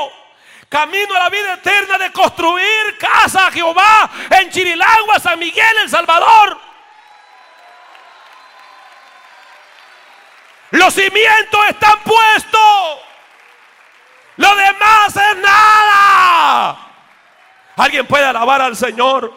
[0.67, 5.89] Camino a la vida eterna de construir casa a Jehová en Chirilagua, San Miguel, El
[5.89, 6.59] Salvador.
[10.85, 12.99] Los cimientos están puestos.
[14.35, 16.77] Lo demás es nada.
[17.75, 19.33] ¿Alguien puede alabar al Señor?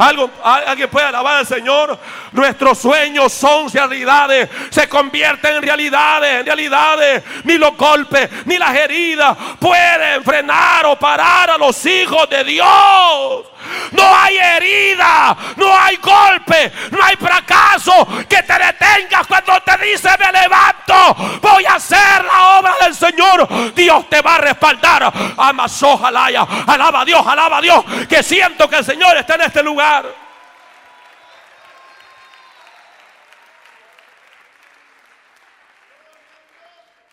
[0.00, 1.98] Algo, alguien puede alabar al Señor.
[2.32, 4.48] Nuestros sueños son realidades.
[4.70, 7.22] Se convierten en realidades, en realidades.
[7.44, 13.46] Ni los golpes, ni las heridas pueden frenar o parar a los hijos de Dios.
[13.92, 20.08] No hay herida, no hay golpe, no hay fracaso que te detengas cuando te dice
[20.18, 23.74] me levanto, voy a hacer la obra del Señor.
[23.74, 25.12] Dios te va a respaldar.
[25.36, 29.62] Amazojalaya, alaba a Dios, alaba a Dios, que siento que el Señor está en este
[29.62, 29.89] lugar.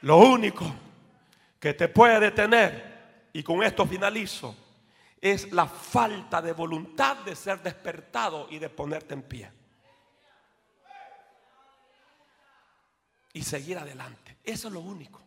[0.02, 0.64] Lo único
[1.60, 4.56] que te puede detener, y con esto finalizo,
[5.20, 9.52] es la falta de voluntad de ser despertado y de ponerte en pie.
[13.34, 14.38] Y seguir adelante.
[14.44, 15.22] Eso es lo único.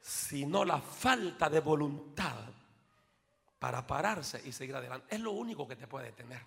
[0.00, 2.59] Sino la falta de voluntad
[3.60, 5.14] para pararse y seguir adelante.
[5.14, 6.42] Es lo único que te puede detener.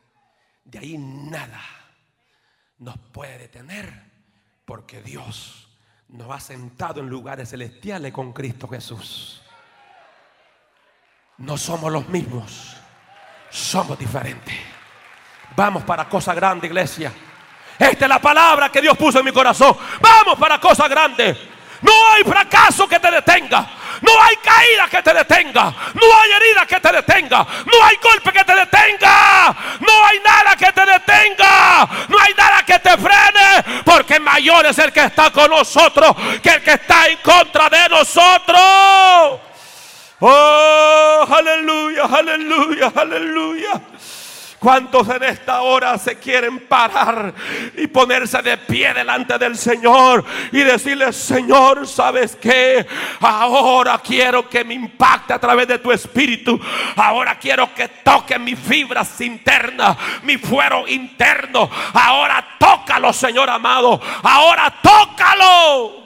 [0.66, 1.62] De ahí nada
[2.80, 4.12] nos puede detener
[4.66, 5.70] porque Dios
[6.10, 9.42] nos ha sentado en lugares celestiales con Cristo Jesús.
[11.38, 12.76] No somos los mismos,
[13.50, 14.56] somos diferentes.
[15.56, 17.14] Vamos para cosa grande, iglesia.
[17.78, 19.78] Esta es la palabra que Dios puso en mi corazón.
[20.02, 21.38] Vamos para cosa grande.
[21.82, 23.83] No hay fracaso que te detenga.
[24.04, 25.74] No hay caída que te detenga.
[25.94, 27.48] No hay herida que te detenga.
[27.66, 29.56] No hay golpe que te detenga.
[29.80, 31.88] No hay nada que te detenga.
[32.10, 33.82] No hay nada que te frene.
[33.86, 37.90] Porque mayor es el que está con nosotros que el que está en contra de
[37.90, 39.40] nosotros.
[40.20, 43.82] Oh, aleluya, aleluya, aleluya.
[44.64, 47.34] ¿Cuántos en esta hora se quieren parar
[47.76, 52.88] y ponerse de pie delante del Señor y decirle, Señor, ¿sabes qué?
[53.20, 56.58] Ahora quiero que me impacte a través de tu espíritu.
[56.96, 61.70] Ahora quiero que toque mis fibras internas, mi fuero interno.
[61.94, 64.00] Ahora tócalo, Señor amado.
[64.24, 66.04] Ahora tócalo.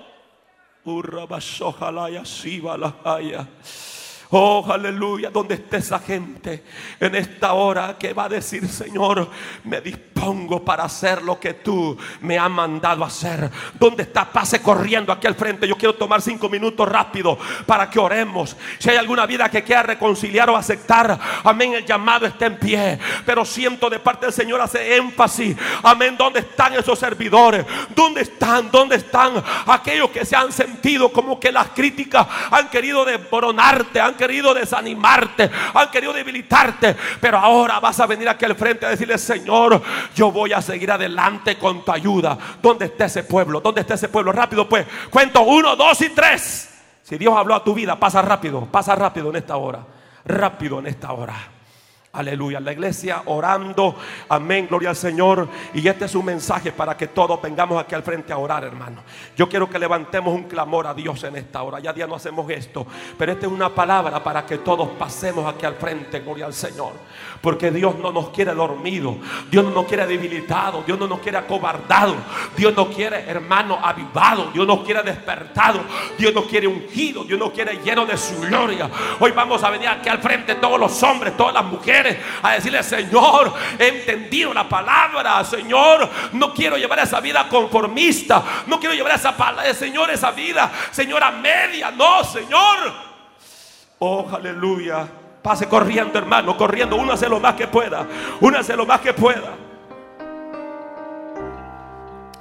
[4.30, 6.63] Oh, aleluya, donde esté esa gente
[6.99, 9.30] en esta hora que va a decir, Señor,
[9.63, 13.49] me dispongo para hacer lo que tú me has mandado hacer.
[13.80, 14.25] ¿Dónde está?
[14.25, 15.65] Pase corriendo aquí al frente.
[15.65, 18.57] Yo quiero tomar cinco minutos rápido para que oremos.
[18.80, 22.99] Si hay alguna vida que quiera reconciliar o aceptar, amén, el llamado está en pie.
[23.25, 27.65] Pero siento de parte del Señor hace énfasis, amén, ¿dónde están esos servidores?
[27.95, 28.69] ¿Dónde están?
[28.71, 34.01] ¿Dónde están aquellos que se han sentido como que las críticas han querido desboronarte?
[34.18, 39.18] Querido desanimarte, han querido debilitarte, pero ahora vas a venir aquí al frente a decirle,
[39.18, 39.82] Señor,
[40.15, 42.38] yo voy a seguir adelante con tu ayuda.
[42.61, 43.61] ¿Dónde está ese pueblo?
[43.61, 44.32] ¿Dónde está ese pueblo?
[44.32, 46.70] Rápido pues, cuento uno, dos y tres.
[47.03, 49.80] Si Dios habló a tu vida, pasa rápido, pasa rápido en esta hora.
[50.26, 51.57] Rápido en esta hora.
[52.18, 53.95] Aleluya, la iglesia orando,
[54.28, 55.47] amén, gloria al Señor.
[55.76, 59.03] Y este es un mensaje para que todos vengamos aquí al frente a orar, hermano.
[59.36, 61.80] Yo quiero que levantemos un clamor a Dios en esta hora.
[61.80, 62.88] Ya día no hacemos esto,
[63.20, 66.93] pero esta es una palabra para que todos pasemos aquí al frente, gloria al Señor.
[67.42, 69.18] Porque Dios no nos quiere dormido,
[69.50, 72.16] Dios no nos quiere debilitado, Dios no nos quiere acobardado,
[72.56, 75.82] Dios nos quiere, hermano, avivado, Dios nos quiere despertado,
[76.18, 78.90] Dios nos quiere ungido, Dios nos quiere lleno de su gloria.
[79.20, 82.82] Hoy vamos a venir aquí al frente todos los hombres, todas las mujeres a decirle,
[82.84, 89.16] Señor, he entendido la palabra, Señor, no quiero llevar esa vida conformista, no quiero llevar
[89.16, 92.94] esa palabra, Señor, esa vida, Señora media, no, Señor.
[94.00, 95.08] Oh, aleluya.
[95.48, 96.98] Pase corriendo, hermano, corriendo.
[96.98, 98.06] Uno hace lo más que pueda.
[98.41, 99.56] Uno hace lo más que pueda.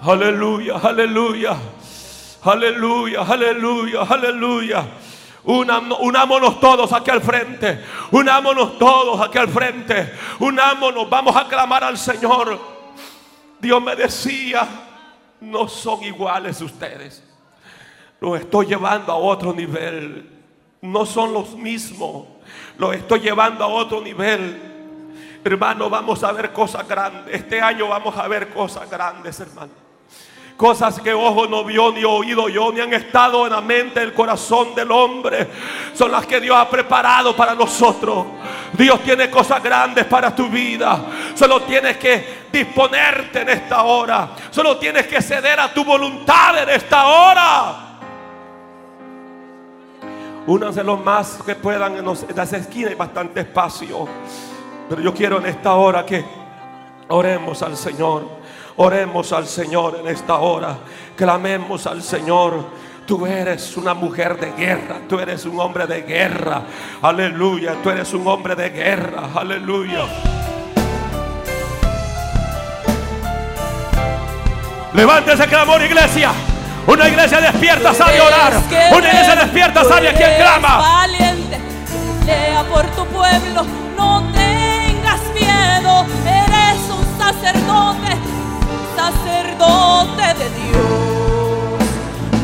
[0.03, 1.57] Aleluya, aleluya.
[2.43, 4.87] Aleluya, aleluya, aleluya
[5.47, 7.81] unámonos todos aquí al frente.
[8.11, 10.13] Unámonos todos aquí al frente.
[10.41, 11.09] Unámonos.
[11.09, 12.59] Vamos a clamar al Señor.
[13.61, 14.67] Dios me decía,
[15.41, 17.23] no son iguales ustedes.
[18.21, 20.29] Los estoy llevando a otro nivel.
[20.83, 22.36] No son los mismos.
[22.79, 24.75] Los estoy llevando a otro nivel.
[25.45, 27.35] Hermano, vamos a ver cosas grandes.
[27.35, 29.87] Este año vamos a ver cosas grandes, hermano.
[30.57, 34.15] Cosas que ojo no vio, ni oído yo, ni han estado en la mente, el
[34.15, 35.49] corazón del hombre.
[35.93, 38.27] Son las que Dios ha preparado para nosotros.
[38.73, 40.99] Dios tiene cosas grandes para tu vida.
[41.35, 44.31] Solo tienes que disponerte en esta hora.
[44.51, 47.86] Solo tienes que ceder a tu voluntad en esta hora.
[50.47, 54.07] Únanse los más que puedan en, en las esquinas, hay bastante espacio.
[54.89, 56.25] Pero yo quiero en esta hora que
[57.09, 58.25] oremos al Señor.
[58.77, 60.77] Oremos al Señor en esta hora.
[61.17, 62.87] Clamemos al Señor.
[63.07, 65.01] Tú eres una mujer de guerra.
[65.09, 66.63] Tú eres un hombre de guerra.
[67.03, 67.75] Aleluya.
[67.83, 69.31] Tú eres un hombre de guerra.
[69.35, 70.05] Aleluya.
[74.93, 76.33] Levante ese clamor, iglesia.
[76.87, 78.53] Una iglesia despierta sabe orar.
[78.93, 80.79] Una iglesia despierta sabe a quien clama.
[80.79, 81.59] Valiente,
[82.25, 83.65] lea por tu pueblo.
[83.97, 86.07] No tengas miedo.
[86.25, 88.17] Eres un sacerdote
[88.97, 91.77] sacerdote de Dios.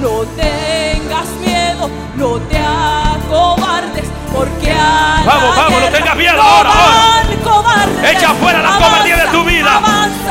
[0.00, 7.22] No tengas miedo, no te acobardes, porque a Vamos, vamos, no tengas miedo ahora, ahora.
[8.10, 9.80] Echa fuera la cobardía de tu vida.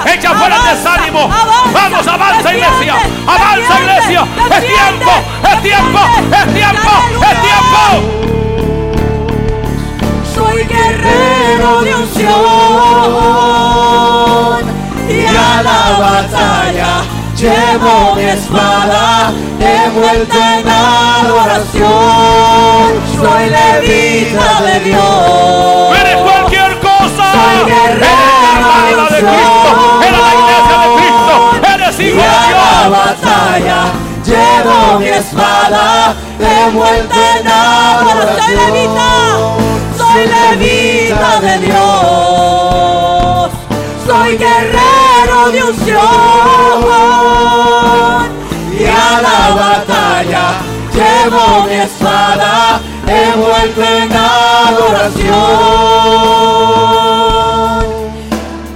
[0.06, 1.30] Echa fuera el desánimo.
[1.74, 2.95] vamos, avanza, iglesia.
[3.26, 4.28] Avanza, iglesia.
[4.52, 5.12] Es tiempo,
[5.49, 5.99] es tiempo,
[6.32, 6.91] es tiempo,
[7.22, 7.82] es tiempo.
[10.36, 12.32] Soy guerrero de unción
[15.10, 21.89] y a la batalla llevo mi espada envuelta en adoración.
[23.18, 25.98] Soy levita de Dios.
[26.00, 27.24] Eres cualquier cosa.
[27.34, 29.70] Soy guerrero de Cristo.
[30.08, 31.34] Eres la iglesia de Cristo.
[31.74, 33.80] Eres igual y a la batalla
[34.24, 38.46] llevo mi espada envuelta en adoración.
[38.46, 39.10] Soy levita.
[39.98, 43.50] Soy levita de Dios.
[44.06, 45.11] Soy guerrero
[45.52, 46.02] de unción
[48.80, 50.45] y a la batalla
[50.93, 55.32] llevo mi espada envuelto en adoración.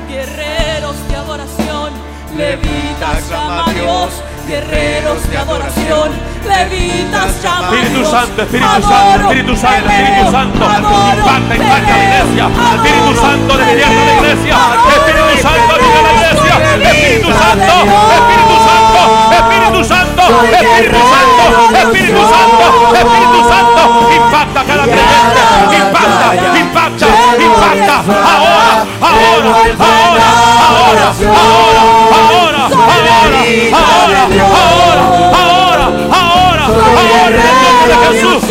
[0.10, 1.94] Guerreros de adoración,
[2.38, 4.10] levitas llama a Dios,
[4.48, 6.12] guerreros de adoración,
[6.46, 12.46] levitas llama a Espíritu Santo, Espíritu Santo, Espíritu Santo, Espíritu Santo, impacta, impacta la iglesia,
[12.76, 14.56] Espíritu Santo, despierta la iglesia,
[14.96, 16.56] Espíritu Santo, vive la iglesia.
[16.76, 17.76] Espíritu Santo,
[18.16, 19.02] Espíritu Santo,
[19.36, 20.24] Espíritu Santo,
[20.56, 21.44] Espíritu Santo,
[21.76, 22.66] Espíritu Santo,
[22.96, 23.82] Espíritu Santo,
[24.16, 25.42] impacta cada creyente,
[25.78, 26.28] impacta,
[26.60, 27.08] impacta,
[27.40, 30.30] impacta, ahora, ahora, ahora,
[30.66, 31.84] ahora, ahora, ahora,
[32.16, 32.64] ahora,
[33.74, 36.35] ahora, ahora, ahora,
[36.68, 37.40] nombre
[37.88, 38.44] de Jesús,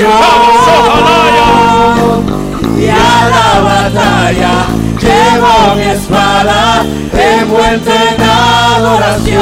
[2.79, 2.93] y a
[3.29, 4.55] la batalla
[5.01, 9.41] llevo mi espada envuelta en adoración.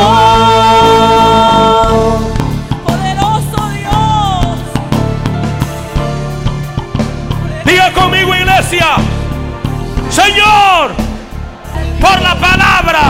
[2.85, 4.57] Poderoso Dios.
[7.65, 8.87] Diga conmigo iglesia,
[10.11, 10.93] Señor,
[12.01, 13.03] por la palabra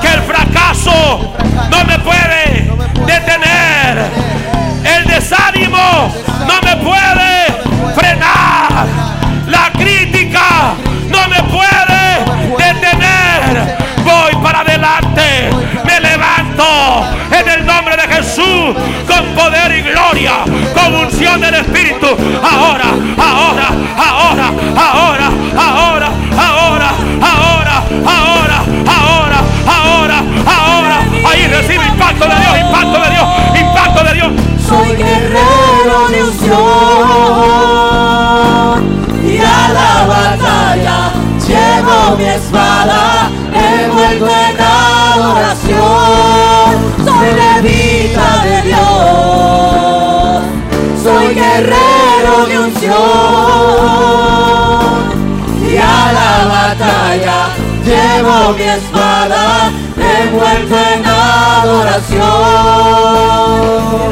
[0.00, 1.34] que el fracaso
[1.70, 2.70] no me puede
[3.06, 4.31] detener
[5.22, 6.12] desánimo
[6.48, 7.46] no me puede
[7.94, 8.86] frenar.
[9.46, 10.74] La crítica
[11.08, 12.02] no me puede
[12.58, 13.76] detener.
[14.04, 15.50] Voy para adelante.
[15.84, 16.64] Me levanto
[17.30, 18.74] en el nombre de Jesús
[19.06, 20.44] con poder y gloria,
[20.74, 22.06] con unción del Espíritu.
[22.42, 24.46] Ahora, ahora, ahora,
[24.76, 26.90] ahora, ahora, ahora, ahora,
[27.22, 27.76] ahora,
[28.06, 30.98] ahora, ahora, ahora.
[31.30, 33.41] Ahí recibe impacto de Dios, impacto de Dios.
[34.22, 36.52] Soy guerrero de unción
[39.24, 41.12] y a la batalla
[41.46, 45.80] llevo mi espada envuelto en adoración.
[47.04, 50.42] Soy levita de Dios.
[51.02, 53.41] Soy guerrero de unción.
[58.50, 62.20] Mi espada envuelto en adoración.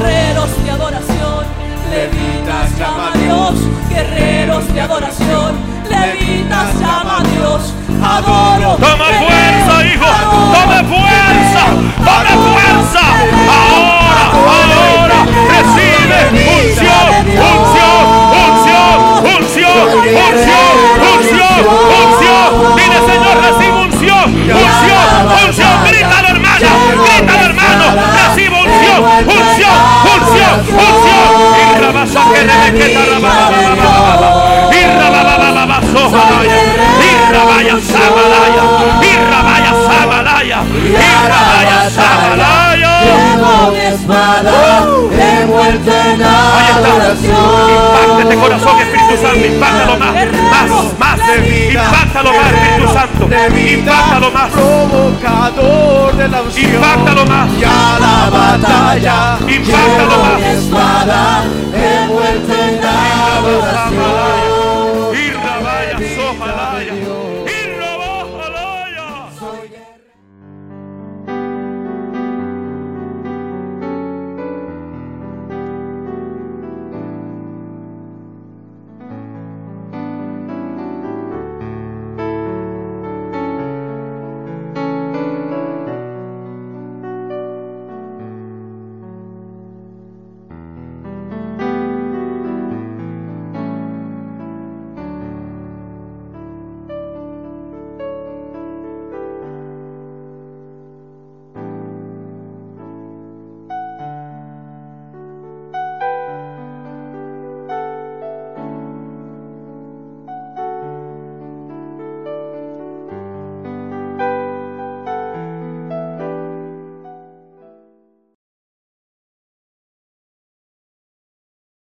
[0.03, 1.45] Guerreros de adoración,
[1.91, 3.55] levitas llama a Dios,
[3.89, 5.57] guerreros de adoración,
[5.89, 8.77] levitas llama a Dios, adoro.
[8.77, 10.11] Toma fuerza, hijo.
[10.55, 11.63] Toma fuerza.
[11.99, 13.03] Toma fuerza.
[13.51, 14.25] Ahora,
[14.55, 15.19] ahora.
[15.51, 17.09] Recibe unción,
[17.51, 18.03] unción,
[18.47, 18.97] unción,
[19.35, 20.90] unción, unción,
[21.51, 21.67] unción,
[22.03, 22.77] unción.
[22.77, 25.09] Dile, Señor, recibe unción, unción,
[25.47, 25.85] unción.
[25.87, 26.69] Grítalo, hermana.
[27.05, 27.85] Grítalo, hermano.
[28.15, 29.77] Recibe unción, unción,
[30.15, 30.55] unción,
[30.87, 31.29] unción.
[31.61, 33.47] Y rabasa que rebequeta rababa.
[34.73, 36.59] Y rababa sojalaya.
[37.01, 38.65] Y rabaya sabalaya.
[39.03, 40.59] Y rabaya sabalaya.
[40.85, 42.70] Y rabaya sabalaya.
[43.11, 44.87] Llevo mi espada
[45.41, 47.37] envuelta en adoración.
[47.71, 49.47] Impacta este corazón, Espíritu Santo.
[49.47, 50.15] Impactalo más.
[50.51, 51.21] Más, más.
[51.47, 53.29] Impactalo más, Espíritu Santo.
[53.57, 54.51] Impactalo más.
[54.51, 56.75] Provocador de la unción.
[56.75, 57.49] Impactalo más.
[57.59, 59.39] Y a la batalla.
[59.41, 60.39] Impactalo más.
[60.39, 64.40] mi espada envuelta en adoración.